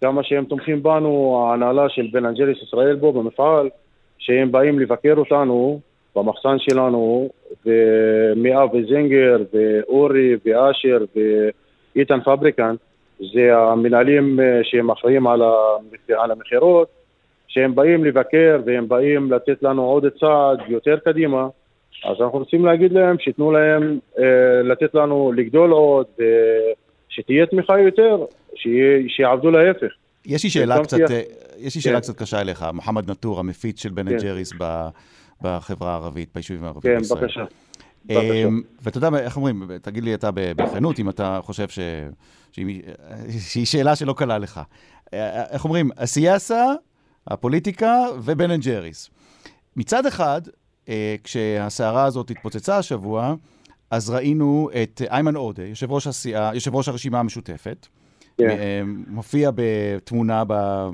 כמה 0.02 0.24
שהם 0.24 0.46
תומכים 0.46 0.84
בנו, 0.84 1.44
ההנהלה 1.50 1.90
של 1.90 2.08
בן 2.12 2.26
אנג'ליס 2.26 2.58
ישראל 2.64 2.96
בו 2.96 3.14
במפעל, 3.14 3.70
שהם 4.18 4.52
באים 4.52 4.80
לבקר 4.80 5.14
אותנו 5.18 5.80
במחסן 6.16 6.60
שלנו, 6.60 7.30
ומאה 7.66 8.66
וזינגר, 8.66 9.38
ואורי, 9.54 10.36
ואשר, 10.46 10.98
ואיתן 11.96 12.20
פבריקנט, 12.22 12.80
זה 13.34 13.58
המנהלים 13.58 14.40
אה, 14.40 14.60
שהם 14.64 14.92
אחראים 14.92 15.28
על 15.28 16.32
המכירות, 16.32 16.88
שהם 17.48 17.76
באים 17.76 18.06
לבקר 18.06 18.60
והם 18.66 18.88
באים 18.88 19.32
לתת 19.32 19.64
לנו 19.64 19.84
עוד 19.86 20.06
צעד 20.20 20.60
יותר 20.68 20.98
קדימה, 21.06 21.48
אז 22.06 22.22
אנחנו 22.22 22.40
רוצים 22.40 22.66
להגיד 22.66 22.92
להם 22.92 23.16
שייתנו 23.20 23.52
להם, 23.52 24.00
אה, 24.20 24.62
לתת 24.64 24.96
לנו 24.96 25.32
לגדול 25.36 25.72
עוד, 25.72 26.06
שתהיה 27.16 27.46
תמיכה 27.46 27.80
יותר, 27.80 28.26
שיעבדו 29.08 29.52
להפך. 29.52 29.94
יש 30.26 30.44
לי 30.44 30.50
שאלה 30.50 30.84
קצת, 30.84 30.98
אה, 31.12 31.22
יש 31.58 31.76
לי 31.76 31.82
שאלה 31.82 31.96
כן. 31.96 32.02
קצת 32.02 32.18
קשה 32.18 32.42
אליך, 32.42 32.66
מוחמד 32.74 33.12
נטור, 33.12 33.40
המפיץ 33.40 33.84
של 33.84 33.90
בן 33.90 34.10
כן. 34.10 34.18
ג'ריס 34.18 34.54
בחברה 35.42 35.92
הערבית, 35.92 36.30
ביישובים 36.36 36.64
הערביים 36.64 36.96
כן, 36.96 37.02
בישראל. 37.02 37.20
כן, 37.20 37.26
בבקשה. 37.26 37.46
ואתה 38.82 38.98
יודע, 38.98 39.10
איך 39.18 39.38
אומרים, 39.38 39.64
תגיד 39.82 40.04
לי 40.04 40.14
אתה 40.14 40.30
בכנות, 40.34 41.00
אם 41.00 41.10
אתה 41.10 41.40
חושב 41.44 41.68
ש... 41.68 41.80
שהיא 43.40 43.66
שאלה 43.66 43.96
שלא 43.96 44.14
קלה 44.14 44.38
לך. 44.38 44.62
איך 45.52 45.66
אומרים, 45.66 45.90
السياسة, 45.98 46.66
הפוליטיקה 47.28 48.06
ובן 48.24 48.52
אנד 48.52 48.64
ג'ריס. 48.64 49.10
מצד 49.76 50.06
אחד, 50.06 50.42
אה, 50.90 51.16
כשהסערה 51.24 52.06
הזאת 52.06 52.30
התפוצצה 52.30 52.78
השבוע, 52.78 53.36
אז 53.96 54.10
ראינו 54.10 54.70
את 54.84 55.02
איימן 55.12 55.36
עודה, 55.36 55.64
יושב 55.64 55.92
ראש, 55.92 56.08
הסיעה, 56.08 56.52
יושב 56.54 56.76
ראש 56.76 56.88
הרשימה 56.88 57.20
המשותפת, 57.20 57.88
yeah. 57.88 58.38
כן. 58.38 58.50
אה, 58.50 58.82
מופיע 59.08 59.52
בתמונה 59.56 60.44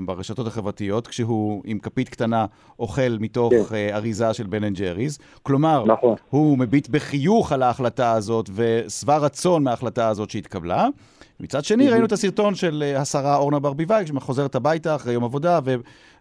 ברשתות 0.04 0.46
החברתיות, 0.46 1.06
כשהוא 1.06 1.62
עם 1.64 1.78
כפית 1.78 2.08
קטנה 2.08 2.46
אוכל 2.78 3.16
מתוך 3.20 3.52
yeah. 3.52 3.68
כן. 3.68 3.74
אה, 3.74 3.96
אריזה 3.96 4.34
של 4.34 4.46
בן 4.46 4.64
אנד 4.64 4.76
ג'ריס. 4.76 5.18
כלומר, 5.42 5.84
נכון. 5.86 6.16
הוא 6.30 6.58
מביט 6.58 6.88
בחיוך 6.88 7.52
על 7.52 7.62
ההחלטה 7.62 8.12
הזאת 8.12 8.50
ושבע 8.54 9.16
רצון 9.16 9.62
מההחלטה 9.62 10.08
הזאת 10.08 10.30
שהתקבלה. 10.30 10.88
מצד 11.40 11.64
שני, 11.64 11.90
ראינו 11.90 12.06
את 12.06 12.12
הסרטון 12.12 12.54
של 12.54 12.84
אה, 12.86 13.00
השרה 13.00 13.36
אורנה 13.36 13.58
ברביבאי, 13.58 14.06
שחוזרת 14.06 14.54
הביתה 14.54 14.94
אחרי 14.94 15.12
יום 15.12 15.24
עבודה, 15.24 15.60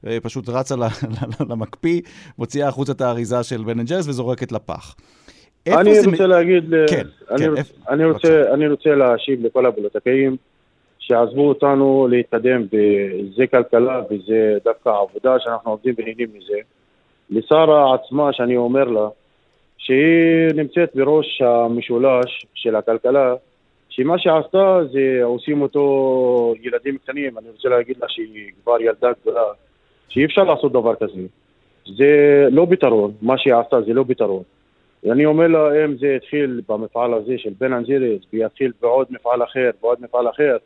ופשוט 0.04 0.50
רצה 0.50 0.76
למקפיא, 1.50 2.02
מוציאה 2.38 2.68
החוצה 2.68 2.92
את 2.92 3.02
האריזה 3.02 3.44
של 3.44 3.64
בן 3.64 3.80
אנד 3.80 3.88
ג'ריס 3.88 4.08
וזורקת 4.08 4.52
לפח. 4.52 4.96
אני 5.68 6.00
רוצה 6.06 6.28
להגיד, 6.28 6.74
כן, 6.90 7.08
כן, 7.38 7.52
אני 8.54 8.68
רוצה 8.68 8.96
להשיב 8.96 9.46
לכל 9.46 9.66
הפוליטיקאים. 9.66 10.38
שעזבו 11.12 11.50
אותנו 11.50 12.08
להתקדם, 12.12 12.62
וזה 12.62 13.48
כלכלה 13.48 14.02
וזה 14.10 14.58
דווקא 14.66 14.90
עבודה 14.90 15.40
שאנחנו 15.40 15.72
עובדים 15.72 15.94
ונהנים 15.98 16.30
מזה. 16.34 16.58
לשרה 17.30 17.96
עצמה, 17.96 18.34
שאני 18.34 18.58
אומר 18.58 18.84
לה, 18.84 19.08
שהיא 19.78 20.54
נמצאת 20.56 20.92
בראש 20.96 21.42
המשולש 21.42 22.46
של 22.54 22.76
הכלכלה, 22.76 23.36
שמה 23.90 24.20
שעשתה 24.20 24.80
זה 24.92 25.24
עושים 25.24 25.62
אותו 25.62 26.54
ילדים 26.62 26.98
קטנים, 26.98 27.38
אני 27.38 27.50
רוצה 27.50 27.70
להגיד 27.70 27.96
לה 28.02 28.08
שהיא 28.10 28.52
כבר 28.64 28.82
ילדה 28.82 29.12
גדולה, 29.22 29.44
שאי 30.10 30.26
אפשר 30.26 30.44
לעשות 30.44 30.72
דבר 30.72 30.96
כזה. 30.96 31.22
זה 31.98 32.48
לא 32.52 32.68
פתרון, 32.70 33.12
מה 33.22 33.38
שהיא 33.38 33.54
עשתה 33.56 33.82
זה 33.82 33.94
לא 33.94 34.06
פתרון. 34.08 34.44
ואני 35.04 35.26
אומר 35.26 35.48
לה, 35.48 35.86
אם 35.86 35.98
זה 35.98 36.16
התחיל 36.16 36.62
במפעל 36.70 37.14
הזה 37.14 37.34
של 37.38 37.50
בן 37.60 37.74
אנג'ירס, 37.74 38.22
ויתחיל 38.34 38.72
בעוד 38.82 39.08
מפעל 39.10 39.44
אחר, 39.44 39.70
בעוד 39.82 39.98
מפעל 40.02 40.30
אחר, 40.30 40.58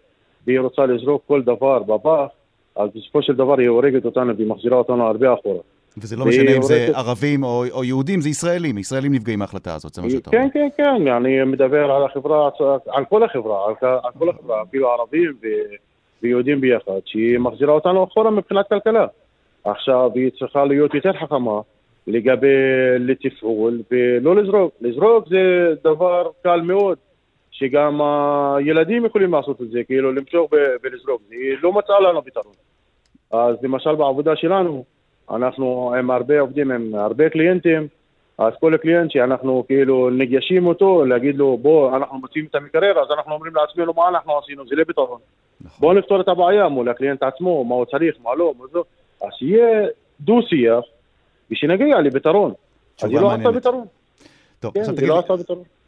והיא 0.48 0.60
רוצה 0.60 0.86
לזרוק 0.86 1.24
כל 1.28 1.42
דבר 1.42 1.80
בפח, 1.80 2.28
אז 2.76 2.90
בסופו 2.96 3.22
של 3.22 3.34
דבר 3.34 3.60
היא 3.60 3.68
הורגת 3.68 4.06
אותנו 4.06 4.36
והיא 4.38 4.48
מחזירה 4.48 4.78
אותנו 4.78 5.08
הרבה 5.08 5.34
אחורה. 5.34 5.60
וזה 5.98 6.16
לא 6.16 6.26
משנה 6.26 6.56
אם 6.56 6.62
זה 6.62 6.88
ערבים 6.94 7.44
או, 7.44 7.64
או 7.72 7.84
יהודים, 7.84 8.22
זה 8.22 8.30
ישראלים, 8.30 8.78
ישראלים 8.78 9.14
נפגעים 9.14 9.40
מההחלטה 9.40 9.76
הזאת, 9.76 9.94
זה 9.94 10.02
מה 10.02 10.10
שאתה 10.10 10.30
אומר. 10.30 10.44
כן, 10.44 10.50
כן, 10.54 10.68
כן, 10.78 11.08
אני 11.08 11.44
מדבר 11.44 11.92
על 11.92 12.04
החברה, 12.04 12.50
על 12.88 13.06
כל 13.06 13.24
החברה, 13.24 13.68
על, 13.68 13.74
על 13.82 14.12
כל 14.20 14.30
החברה, 14.30 14.62
אפילו 14.62 14.92
ערבים 14.92 15.34
ו, 15.44 15.48
ויהודים 16.24 16.62
ביחד, 16.62 16.92
שהיא 17.06 17.40
מחזירה 17.40 17.74
אותנו 17.74 18.04
אחורה 18.04 18.32
מבחינת 18.32 18.68
כלכלה. 18.70 19.06
עכשיו 19.64 20.12
היא 20.16 20.32
צריכה 20.40 20.66
להיות 20.66 20.94
יותר 20.94 21.14
חכמה 21.14 21.62
לגבי 22.08 22.56
לתפעול 23.00 23.82
ולא 23.92 24.36
לזרוק. 24.36 24.74
לזרוק 24.82 25.28
זה 25.30 25.74
דבר 25.84 26.30
קל 26.44 26.62
מאוד, 26.62 26.98
שגם 27.52 28.02
הילדים 28.02 29.06
יכולים 29.06 29.34
לעשות 29.34 29.62
את 29.62 29.70
זה, 29.70 29.84
כאילו 29.84 30.12
למשוך 30.12 30.52
ולזרוק, 30.84 31.22
היא 31.32 31.58
לא 31.62 31.74
מצאה 31.74 32.00
לנו 32.00 32.26
פתרון. 32.26 32.54
אז 33.32 33.56
למשל 33.64 33.96
בעבודה 33.96 34.36
שלנו, 34.36 34.84
אנחנו 35.32 35.94
עם 36.00 36.12
הרבה 36.12 36.40
עובדים, 36.40 36.72
עם 36.72 36.96
הרבה 36.96 37.30
קליינטים, 37.30 37.88
אז 38.38 38.54
כל 38.60 38.78
קליינט 38.82 39.12
שאנחנו 39.12 39.64
כאילו 39.68 40.10
ניגשים 40.10 40.68
אותו, 40.68 41.06
להגיד 41.06 41.36
לו 41.36 41.58
בוא, 41.58 41.96
אנחנו 41.96 42.18
מוצאים 42.18 42.46
את 42.46 42.56
המקרר, 42.56 43.00
אז 43.00 43.08
אנחנו 43.18 43.34
אומרים 43.34 43.56
לעצמנו 43.56 43.94
מה 43.94 44.10
אנחנו 44.10 44.38
עשינו, 44.38 44.68
זה 44.68 44.76
לא 44.76 44.84
פתרון. 44.84 45.20
נכון. 45.62 45.78
בואו 45.80 45.94
נפתור 45.94 46.22
את 46.22 46.28
הבעיה 46.28 46.68
מול 46.68 46.90
הקליינט 46.90 47.24
עצמו, 47.24 47.64
מה 47.66 47.76
הוא 47.76 47.86
צריך, 47.86 48.16
מה 48.24 48.36
לא, 48.36 48.54
מה 48.60 48.66
לא. 48.74 48.84
אז 49.22 49.30
שיהיה 49.40 49.88
דו-שיח, 50.20 50.84
ושנגיע 51.52 52.02
לפתרון. 52.02 52.54
אז 53.02 53.10
היא 53.10 53.20
לא 53.20 53.32
עשתה 53.34 53.50
פתרון. 53.54 53.86
טוב, 54.60 54.74
כן, 54.74 54.80
עכשיו 54.80 54.96
תגיד, 54.96 55.10
לא 55.10 55.24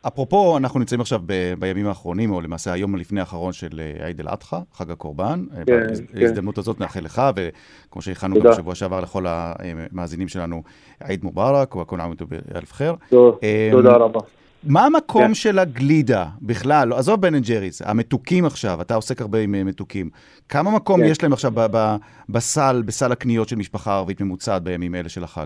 אפרופו, 0.08 0.58
אנחנו 0.58 0.80
נמצאים 0.80 1.02
עכשיו 1.02 1.20
ב- 1.26 1.54
בימים 1.60 1.88
האחרונים, 1.88 2.32
או 2.32 2.42
למעשה 2.42 2.74
היום 2.74 2.96
לפני 2.96 3.20
האחרון 3.20 3.54
של 3.54 3.80
אה, 4.00 4.08
עיד 4.08 4.20
אל-אדחא, 4.20 4.60
חג 4.74 4.92
הקורבן. 4.92 5.46
אה, 5.58 5.64
כן, 5.66 5.88
בהזדמנות 6.14 6.56
כן. 6.56 6.62
הזאת 6.62 6.80
נאחל 6.80 7.00
לך, 7.00 7.22
וכמו 7.36 8.02
שהכנו 8.02 8.36
תודה. 8.36 8.50
גם 8.50 8.56
בשבוע 8.56 8.76
שעבר 8.76 9.00
לכל 9.02 9.26
המאזינים 9.28 10.28
שלנו, 10.28 10.64
עיד 11.04 11.24
מובארק, 11.24 11.76
וכל 11.76 12.00
עام 12.02 12.14
באלף 12.54 12.74
ח'יר. 12.74 12.96
טוב, 13.10 13.40
אמ, 13.44 13.72
תודה 13.72 13.96
רבה. 13.96 14.20
מה 14.68 14.86
המקום 14.86 15.28
כן. 15.28 15.34
של 15.34 15.60
הגלידה 15.60 16.26
בכלל? 16.42 16.94
עזוב 16.94 17.22
בן 17.22 17.36
אנד 17.36 17.44
ג'ריס, 17.46 17.82
המתוקים 17.82 18.46
עכשיו, 18.46 18.82
אתה 18.82 18.96
עוסק 18.96 19.22
הרבה 19.22 19.40
עם 19.40 19.56
אה, 19.56 19.64
מתוקים. 19.64 20.10
כמה 20.50 20.76
מקום 20.76 21.02
כן. 21.02 21.08
יש 21.08 21.24
להם 21.24 21.34
עכשיו 21.34 21.52
ב- 21.52 21.68
ב- 21.72 21.96
בסל, 22.30 22.82
בסל 22.86 23.12
הקניות 23.12 23.50
של 23.50 23.56
משפחה 23.56 23.96
ערבית 23.96 24.22
ממוצעת 24.22 24.64
בימים 24.64 24.96
אלה 24.96 25.10
של 25.10 25.24
החג? 25.24 25.46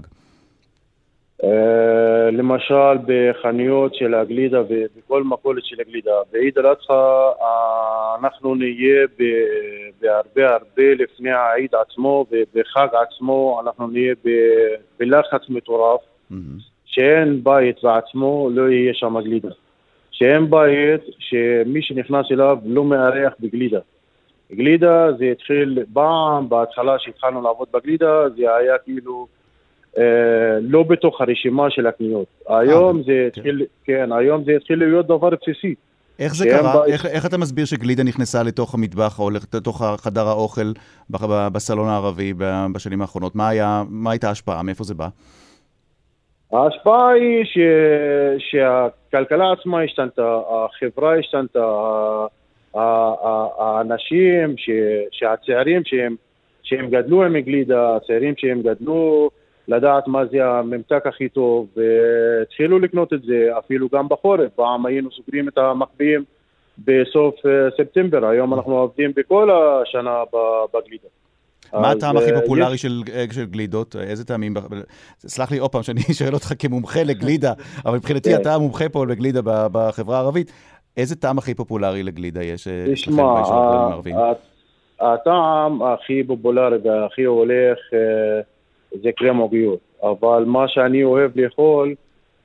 אה, 1.43 2.31
למשל 2.31 2.97
בחנויות 3.05 3.95
של 3.95 4.13
הגלידה 4.13 4.61
ובכל 4.69 5.23
מכולת 5.23 5.65
של 5.65 5.75
הגלידה. 5.81 6.11
בעיד 6.31 6.57
אל-אדחא 6.57 6.93
אה, 7.41 8.15
אנחנו 8.19 8.55
נהיה 8.55 9.07
בהרבה 10.01 10.53
הרבה 10.53 10.93
לפני 11.03 11.31
העיד 11.31 11.69
עצמו 11.75 12.25
ובחג 12.31 12.87
עצמו 12.93 13.61
אנחנו 13.65 13.87
נהיה 13.87 14.15
בלחץ 14.99 15.49
מטורף 15.49 16.01
מהמם. 16.29 16.70
שאין 16.91 17.43
בית 17.43 17.75
בעצמו 17.83 18.49
לא 18.51 18.69
יהיה 18.69 18.93
שם 18.93 19.19
גלידה. 19.23 19.49
שאין 20.11 20.49
בית 20.49 21.01
שמי 21.19 21.81
שנכנס 21.81 22.25
אליו 22.31 22.57
לא 22.65 22.83
מארח 22.83 23.33
בגלידה. 23.39 23.79
גלידה 24.53 25.07
זה 25.17 25.25
התחיל 25.25 25.79
פעם, 25.93 26.49
בהתחלה 26.49 26.95
שהתחלנו 26.99 27.41
לעבוד 27.41 27.67
בגלידה 27.73 28.29
זה 28.37 28.55
היה 28.55 28.77
כאילו 28.85 29.27
אה, 29.97 30.03
לא 30.61 30.83
בתוך 30.83 31.21
הרשימה 31.21 31.69
של 31.69 31.87
הקניות. 31.87 32.27
היום 32.47 32.97
אה, 32.97 33.03
זה 33.03 33.11
כן. 33.11 33.27
התחיל, 33.27 33.65
כן, 33.83 34.09
היום 34.11 34.43
זה 34.43 34.51
התחיל 34.51 34.79
להיות 34.79 35.05
דבר 35.05 35.29
בסיסי. 35.29 35.75
איך 36.19 36.35
זה 36.35 36.45
קרה? 36.45 36.73
בית. 36.73 36.93
איך, 36.93 37.05
איך 37.05 37.25
אתה 37.25 37.37
מסביר 37.37 37.65
שגלידה 37.65 38.03
נכנסה 38.03 38.43
לתוך 38.43 38.73
המטבח 38.73 39.19
או 39.19 39.29
לתוך 39.29 39.81
חדר 39.97 40.27
האוכל 40.27 40.71
בסלון 41.53 41.87
הערבי 41.87 42.33
בשנים 42.73 43.01
האחרונות? 43.01 43.35
מה, 43.35 43.49
היה, 43.49 43.83
מה 43.89 44.11
הייתה 44.11 44.27
ההשפעה? 44.27 44.63
מאיפה 44.63 44.83
זה 44.83 44.93
בא? 44.93 45.07
ההשפעה 46.53 47.11
היא 47.11 47.45
ש... 47.45 47.57
שהכלכלה 48.37 49.51
עצמה 49.51 49.81
השתנתה, 49.81 50.39
החברה 50.49 51.17
השתנתה, 51.19 51.65
האנשים, 53.59 54.57
ש... 54.57 54.69
שהצעירים 55.11 55.81
שהם, 55.85 56.15
שהם 56.63 56.89
גדלו 56.89 57.23
עם 57.23 57.37
גלידה, 57.39 57.95
הצעירים 57.95 58.33
שהם 58.37 58.61
גדלו 58.61 59.29
לדעת 59.67 60.07
מה 60.07 60.25
זה 60.25 60.45
הממתק 60.45 61.01
הכי 61.05 61.29
טוב, 61.29 61.67
והתחילו 61.75 62.79
לקנות 62.79 63.13
את 63.13 63.21
זה 63.21 63.49
אפילו 63.57 63.87
גם 63.93 64.09
בחורף. 64.09 64.51
פעם 64.55 64.85
היינו 64.85 65.11
סוגרים 65.11 65.47
את 65.47 65.57
המקביעים 65.57 66.23
בסוף 66.77 67.45
אה, 67.45 67.69
ספטמבר, 67.77 68.25
היום 68.25 68.53
אנחנו 68.53 68.77
עובדים 68.77 69.11
בכל 69.15 69.49
השנה 69.51 70.23
בגלידה. 70.73 71.07
מה 71.73 71.91
הטעם 71.91 72.17
הכי 72.17 72.31
אה, 72.31 72.41
פופולרי 72.41 72.73
יש- 72.75 72.81
של, 72.81 73.01
של 73.31 73.45
גלידות? 73.45 73.95
איזה 73.95 74.25
טעמים? 74.25 74.53
סלח 75.19 75.51
לי 75.51 75.57
עוד 75.57 75.71
פעם 75.71 75.83
שאני 75.83 76.01
שואל 76.19 76.33
אותך 76.33 76.53
כמומחה 76.59 77.03
לגלידה, 77.03 77.53
אבל 77.85 77.97
מבחינתי 77.97 78.29
כן. 78.35 78.41
אתה 78.41 78.53
המומחה 78.55 78.89
פה 78.89 79.05
לגלידה 79.05 79.39
בחברה 79.45 80.17
הערבית. 80.17 80.51
איזה 80.97 81.15
טעם 81.15 81.37
הכי 81.37 81.53
פופולרי 81.53 82.03
לגלידה 82.03 82.43
יש 82.43 82.67
אה, 82.67 82.85
תשמע, 82.93 83.41
הטעם 84.99 85.81
הכי 85.83 86.23
פופולרי 86.27 86.77
והכי 86.83 87.23
הולך 87.23 87.77
אה, 87.93 88.41
זה 89.03 89.09
קרם 89.17 89.37
עוגיות, 89.37 89.79
אבל 90.03 90.43
מה 90.47 90.65
שאני 90.67 91.03
אוהב 91.03 91.31
לאכול 91.39 91.95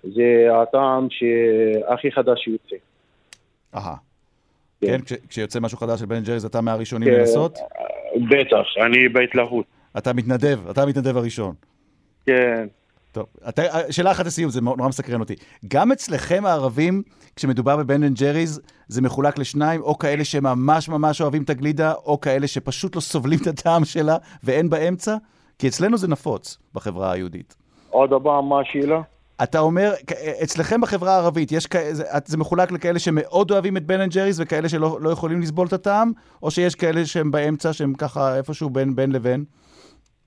זה 0.02 0.22
הטעם 0.62 1.08
שהכי 1.10 2.12
חדש 2.12 2.44
שיוצא. 2.44 2.76
אהה. 3.74 3.94
כן. 4.80 4.86
כן, 4.86 5.00
כש- 5.04 5.26
כשיוצא 5.28 5.60
משהו 5.60 5.78
חדש 5.78 6.00
של 6.00 6.06
בן 6.06 6.22
ג'ריז 6.22 6.44
אתה 6.44 6.60
מהראשונים 6.60 7.08
כן. 7.08 7.14
לנסות? 7.18 7.58
בטח, 8.14 8.84
אני 8.86 9.08
בהתלהבות. 9.08 9.64
אתה 9.98 10.12
מתנדב, 10.12 10.68
אתה 10.70 10.82
המתנדב 10.82 11.16
הראשון. 11.16 11.54
כן. 12.26 12.66
טוב, 13.12 13.26
אתה, 13.48 13.62
שאלה 13.90 14.10
אחת 14.10 14.26
לסיום, 14.26 14.50
זה 14.50 14.60
נורא 14.60 14.88
מסקרן 14.88 15.20
אותי. 15.20 15.34
גם 15.68 15.92
אצלכם 15.92 16.46
הערבים, 16.46 17.02
כשמדובר 17.36 17.76
בבן 17.76 18.02
אנד 18.02 18.18
ג'ריז, 18.18 18.60
זה 18.88 19.02
מחולק 19.02 19.38
לשניים, 19.38 19.82
או 19.82 19.98
כאלה 19.98 20.24
שממש 20.24 20.88
ממש 20.88 21.20
אוהבים 21.20 21.42
את 21.42 21.50
הגלידה, 21.50 21.92
או 21.92 22.20
כאלה 22.20 22.46
שפשוט 22.46 22.96
לא 22.96 23.00
סובלים 23.00 23.38
את 23.42 23.46
הטעם 23.46 23.84
שלה, 23.84 24.16
ואין 24.44 24.70
באמצע? 24.70 25.16
כי 25.58 25.68
אצלנו 25.68 25.96
זה 25.96 26.08
נפוץ, 26.08 26.58
בחברה 26.74 27.12
היהודית. 27.12 27.56
עוד 27.90 28.10
פעם, 28.22 28.48
מה 28.48 28.60
השאלה? 28.60 29.00
אתה 29.42 29.58
אומר, 29.58 29.90
אצלכם 30.42 30.80
בחברה 30.80 31.14
הערבית, 31.14 31.52
יש 31.52 31.66
כ... 31.66 31.76
זה, 32.24 32.38
מחולק 32.38 32.72
לכאלה 32.72 32.98
שמאוד 32.98 33.50
אוהבים 33.50 33.76
את 33.76 33.82
בן 33.82 34.00
אנד 34.00 34.12
ג'ריז, 34.12 34.40
וכאלה 34.40 34.68
שלא 34.68 34.98
לא 35.00 35.10
יכולים 35.10 35.40
לסבול 35.40 35.66
את 35.66 35.72
הטעם, 35.72 36.12
או 36.42 36.50
שיש 36.50 36.74
כאלה 36.74 37.04
שהם 37.04 37.30
באמצע, 37.30 37.72
שהם 37.72 37.94
ככה 37.94 38.36
איפשהו 38.36 38.70
בין, 38.70 38.96
בין 38.96 39.12
לבין? 39.12 39.44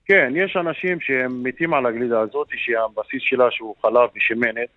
כן, 0.05 0.33
יש 0.35 0.57
אנשים 0.57 0.99
שהם 0.99 1.43
מתים 1.43 1.73
על 1.73 1.85
הגלידה 1.85 2.19
הזאת, 2.19 2.47
שהבסיס 2.55 3.21
שלה 3.21 3.51
שהוא 3.51 3.75
חלב 3.81 4.09
ושמנת, 4.15 4.69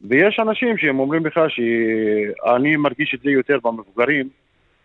ויש 0.00 0.40
אנשים 0.40 0.78
שהם 0.78 0.98
אומרים 0.98 1.26
לך 1.26 1.40
שאני 1.48 2.76
מרגיש 2.76 3.14
את 3.14 3.20
זה 3.20 3.30
יותר 3.30 3.58
במבוגרים, 3.64 4.28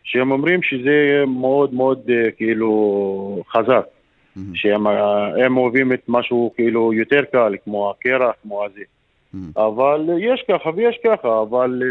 שהם 0.04 0.32
אומרים 0.32 0.63
שזה 0.63 1.24
מאוד 1.28 1.74
מאוד 1.74 2.10
אה, 2.10 2.32
כאילו 2.32 3.43
חזק, 3.52 3.86
מהמם. 4.39 4.56
שהם 4.56 4.88
אה, 4.88 5.58
אוהבים 5.58 5.93
את 5.93 6.02
משהו 6.08 6.52
כאילו 6.56 6.93
יותר 6.93 7.21
קל, 7.32 7.56
כמו 7.63 7.91
הקרח, 7.91 8.36
כמו 8.43 8.65
הזה. 8.65 8.82
מהמם. 9.34 9.52
אבל 9.58 10.10
יש 10.19 10.45
ככה 10.49 10.69
ויש 10.75 10.99
ככה, 11.04 11.41
אבל 11.41 11.82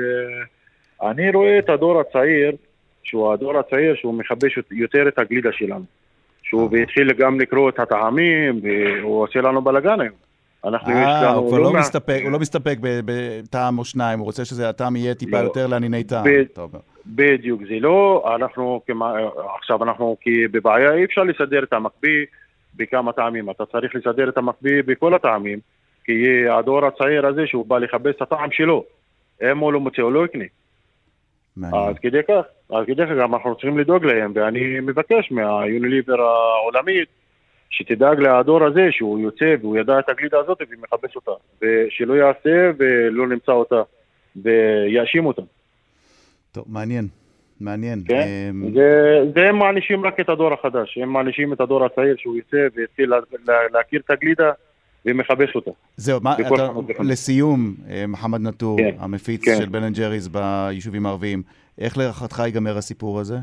אה, 1.00 1.10
אני 1.10 1.30
רואה 1.30 1.58
את 1.58 1.68
הדור 1.68 2.00
הצעיר, 2.00 2.52
שהוא 3.02 3.32
הדור 3.32 3.58
הצעיר 3.58 3.94
שהוא 3.94 4.14
מכבש 4.14 4.58
יותר 4.70 5.08
את 5.08 5.18
הגלידה 5.18 5.50
שלנו. 5.52 5.84
שהוא 6.42 6.68
והתחיל 6.72 7.12
גם 7.12 7.40
לקרוא 7.40 7.68
את 7.68 7.78
הטעמים, 7.78 8.60
והוא 8.62 9.22
עושה 9.22 9.40
לנו 9.40 9.62
בלאגן 9.62 10.00
היום. 10.00 10.14
אנחנו, 10.64 10.92
יש 10.92 10.96
אה, 10.96 11.22
לנו... 11.22 11.38
הוא 11.38 11.48
כבר 11.48 11.58
לא 11.58 11.72
מה- 11.72 11.78
מסתפק, 11.80 12.20
הוא 12.22 12.30
לא 12.30 12.38
מסתפק 12.38 12.78
בטעם 12.80 13.78
או 13.78 13.84
שניים, 13.84 14.18
הוא 14.18 14.26
רוצה 14.26 14.44
שזה 14.44 14.68
הטעם 14.68 14.96
יהיה 14.96 15.14
טיפה 15.14 15.40
לא. 15.40 15.44
יותר 15.44 15.66
לענייני 15.66 16.04
טעם. 16.04 16.24
בדיוק, 17.08 17.62
זה 17.68 17.74
לא, 17.80 18.32
אנחנו, 18.36 18.80
כמה, 18.86 19.14
עכשיו 19.58 19.84
אנחנו 19.84 20.16
בבעיה, 20.50 20.94
אי 20.94 21.04
אפשר 21.04 21.22
לסדר 21.22 21.62
את 21.62 21.72
המקפיא 21.72 22.26
בכמה 22.76 23.12
טעמים, 23.12 23.50
אתה 23.50 23.66
צריך 23.66 23.94
לסדר 23.94 24.28
את 24.28 24.38
המקפיא 24.38 24.82
בכל 24.86 25.14
הטעמים, 25.14 25.58
כי 26.04 26.48
הדור 26.48 26.86
הצעיר 26.86 27.26
הזה 27.26 27.46
שהוא 27.46 27.66
בא 27.66 27.78
לחפש 27.78 28.16
את 28.16 28.22
הטעם 28.22 28.50
שלו, 28.52 28.84
אם 29.42 29.58
הוא 29.58 29.72
לא 29.72 29.80
מוצא 29.80 30.02
הוא 30.02 30.12
לא 30.12 30.24
יקנה. 30.24 30.44
עד 31.72 31.98
כדי 31.98 32.22
כך, 32.28 32.42
עד 32.72 32.86
כדי 32.86 33.06
כך 33.06 33.12
גם 33.20 33.34
אנחנו 33.34 33.54
צריכים 33.54 33.78
לדאוג 33.78 34.04
להם, 34.04 34.32
ואני 34.34 34.80
מבקש 34.80 35.30
מהיוניליבר 35.30 36.20
העולמית 36.20 37.08
שתדאג 37.70 38.20
לדור 38.20 38.64
הזה 38.64 38.88
שהוא 38.90 39.18
יוצא 39.18 39.54
והוא 39.60 39.76
ידע 39.76 39.98
את 39.98 40.08
הגלידה 40.08 40.38
הזאת 40.38 40.58
ומחפש 40.70 41.16
אותה, 41.16 41.30
ושלא 41.62 42.14
יעשה 42.14 42.70
ולא 42.78 43.26
נמצא 43.26 43.52
אותה, 43.52 43.82
ויאשים 44.36 45.26
אותה. 45.26 45.42
טוב, 46.52 46.64
מעניין. 46.68 47.08
מעניין. 47.60 48.02
כן? 48.08 48.22
אמ, 48.50 48.74
זה, 49.34 49.48
הם 49.48 49.58
מענישים 49.58 50.06
רק 50.06 50.20
את 50.20 50.28
הדור 50.28 50.52
החדש, 50.52 50.98
הם 50.98 51.12
מענישים 51.12 51.52
את 51.52 51.60
הדור 51.60 51.84
הצעיר 51.84 52.16
שהוא 52.18 52.36
לה, 52.98 53.16
לה, 53.48 53.54
להכיר 53.72 54.00
את 54.04 54.10
הגלידה 54.10 54.50
ומחפש 55.06 55.54
אותה. 55.54 55.70
זהו, 55.96 56.20
מה, 56.22 56.34
אתה. 56.34 56.68
לסיום, 57.04 57.74
אה, 57.90 58.04
מוחמד 58.08 58.40
נטור, 58.40 58.78
כן, 58.78 58.96
המפיץ 58.98 59.44
כן. 59.44 59.56
של 59.58 59.66
בן 59.66 59.82
אנד 59.82 59.96
ג'ריז 59.96 60.28
ביישובים 60.28 61.06
הערביים, 61.06 61.42
איך 61.78 61.98
להערכתך 61.98 62.38
ייגמר 62.38 62.78
הסיפור 62.78 63.20
הזה? 63.20 63.36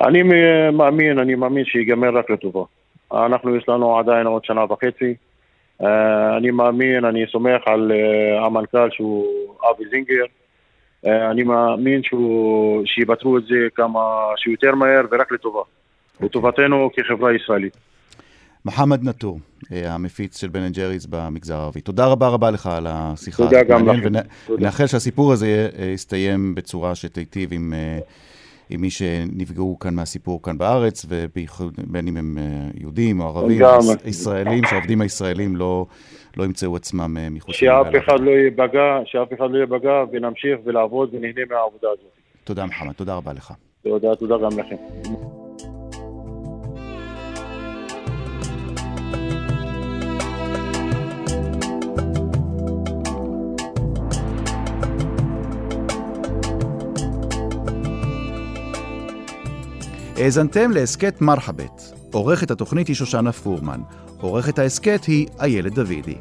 אני 0.00 0.22
מאמין, 0.72 1.18
אני 1.18 1.34
מאמין 1.34 1.64
שיגמר 1.64 2.18
רק 2.18 2.30
לטובה. 2.30 2.64
אנחנו, 3.12 3.56
יש 3.56 3.68
לנו 3.68 3.98
עדיין 3.98 4.26
עוד 4.26 4.44
שנה 4.44 4.64
וחצי. 4.64 5.14
אה, 5.82 6.36
אני 6.36 6.50
מאמין, 6.50 7.04
אני 7.04 7.24
סומך 7.32 7.62
על 7.66 7.92
אה, 7.92 8.46
המנכ"ל 8.46 8.90
שהוא 8.90 9.26
אבי 9.70 9.84
זינגר. 9.90 10.24
אה, 11.06 11.30
אני 11.30 11.42
מאמין 11.42 12.02
שהוא, 12.02 12.82
שיפתרו 12.86 13.38
את 13.38 13.42
זה 13.42 13.54
כמה 13.74 14.00
שיותר 14.36 14.74
מהר 14.74 15.02
ורק 15.12 15.32
לטובה. 15.32 15.60
לטובתנו 16.20 16.90
כחברה 16.96 17.34
ישראלית. 17.34 17.76
מוחמד 18.64 19.08
נטור, 19.08 19.38
אה, 19.72 19.94
המפיץ 19.94 20.40
של 20.40 20.48
בן 20.48 20.60
אנד 20.60 20.74
ג'ריז 20.74 21.06
במגזר 21.06 21.56
הערבי. 21.56 21.80
תודה 21.80 22.06
רבה 22.06 22.28
רבה 22.28 22.50
לך 22.50 22.66
על 22.66 22.86
השיחה 22.88 23.42
תודה. 23.42 23.62
גם 23.62 23.88
לכם. 23.88 24.00
ונ- 24.06 24.22
תודה. 24.46 24.62
נאחל 24.62 24.86
שהסיפור 24.86 25.32
הזה 25.32 25.68
אה, 25.78 25.84
יסתיים 25.84 26.54
בצורה 26.54 26.94
שתיטיב 26.94 27.52
עם, 27.52 27.72
עם 28.70 28.80
מי 28.80 28.90
שנפגעו 28.90 29.78
כאן 29.78 29.94
מהסיפור 29.94 30.42
כאן 30.42 30.58
בארץ, 30.58 31.06
ובייחוד 31.08 31.74
בין 31.86 32.08
אם 32.08 32.16
הם 32.16 32.38
יהודים 32.80 33.20
או 33.20 33.26
ערבים, 33.26 33.60
ישראלים, 34.04 34.64
שהעובדים 34.70 35.00
הישראלים 35.00 35.56
לא, 35.56 35.86
לא 36.36 36.44
ימצאו 36.44 36.76
עצמם 36.76 37.16
אה, 37.20 37.30
מחוץ 37.30 37.62
למעלה. 37.62 37.78
לא 37.78 37.92
שאף 37.92 38.04
אחד 38.04 38.20
לא 38.20 38.30
ייפגע, 38.30 38.98
שאף 39.04 39.28
אחד 39.32 39.50
לא 39.50 39.58
ייפגע, 39.58 40.04
ונמשיך 40.12 40.58
ולעבוד 40.64 41.14
ונהנה 41.14 41.40
מהעבודה 41.50 41.88
הזאת. 41.88 42.12
תודה 42.44 42.66
מוחמד, 42.66 42.92
תודה 42.92 43.14
רבה 43.14 43.32
לך. 43.32 43.52
תודה, 43.82 44.14
תודה 44.14 44.38
גם 44.38 44.58
לכם. 44.58 44.76
האזנתם 60.16 60.70
להסכת 60.70 61.20
מרחבת. 61.20 61.92
עורכת 62.12 62.50
התוכנית 62.50 62.88
היא 62.88 62.96
שושנה 62.96 63.32
פורמן. 63.32 63.80
עורכת 64.22 64.58
ההסכת 64.58 65.04
היא 65.04 65.26
איילת 65.40 65.74
דוידי. 65.74 66.14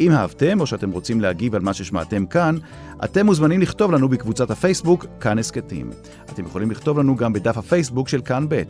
אם 0.00 0.12
אהבתם 0.12 0.60
או 0.60 0.66
שאתם 0.66 0.90
רוצים 0.90 1.20
להגיב 1.20 1.54
על 1.54 1.62
מה 1.62 1.74
ששמעתם 1.74 2.26
כאן, 2.26 2.56
אתם 3.04 3.26
מוזמנים 3.26 3.60
לכתוב 3.60 3.92
לנו 3.92 4.08
בקבוצת 4.08 4.50
הפייסבוק 4.50 5.06
כאן 5.20 5.38
הסכתים. 5.38 5.90
אתם 6.32 6.44
יכולים 6.44 6.70
לכתוב 6.70 6.98
לנו 6.98 7.16
גם 7.16 7.32
בדף 7.32 7.58
הפייסבוק 7.58 8.08
של 8.08 8.20
כאן 8.20 8.46
ב'. 8.48 8.62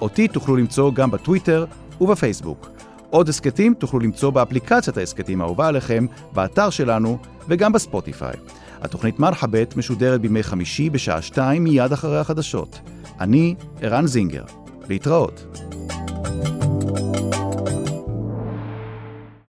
אותי 0.00 0.28
תוכלו 0.28 0.56
למצוא 0.56 0.92
גם 0.92 1.10
בטוויטר 1.10 1.64
ובפייסבוק. 2.00 2.68
עוד 3.10 3.28
הסכתים 3.28 3.74
תוכלו 3.74 4.00
למצוא 4.00 4.30
באפליקציית 4.30 4.96
ההסכתים 4.96 5.40
האהובה 5.40 5.68
עליכם, 5.68 6.06
באתר 6.32 6.70
שלנו 6.70 7.18
וגם 7.48 7.72
בספוטיפיי. 7.72 8.34
התוכנית 8.80 9.18
מרחבת 9.18 9.76
משודרת 9.76 10.20
בימי 10.20 10.42
חמישי 10.42 10.90
בשעה 10.90 11.22
שתיים 11.22 11.64
מיד 11.64 11.92
אחרי 11.92 12.18
החדשות. 12.18 12.80
אני 13.20 13.54
ערן 13.80 14.06
זינגר. 14.06 14.44
להתראות. 14.88 15.58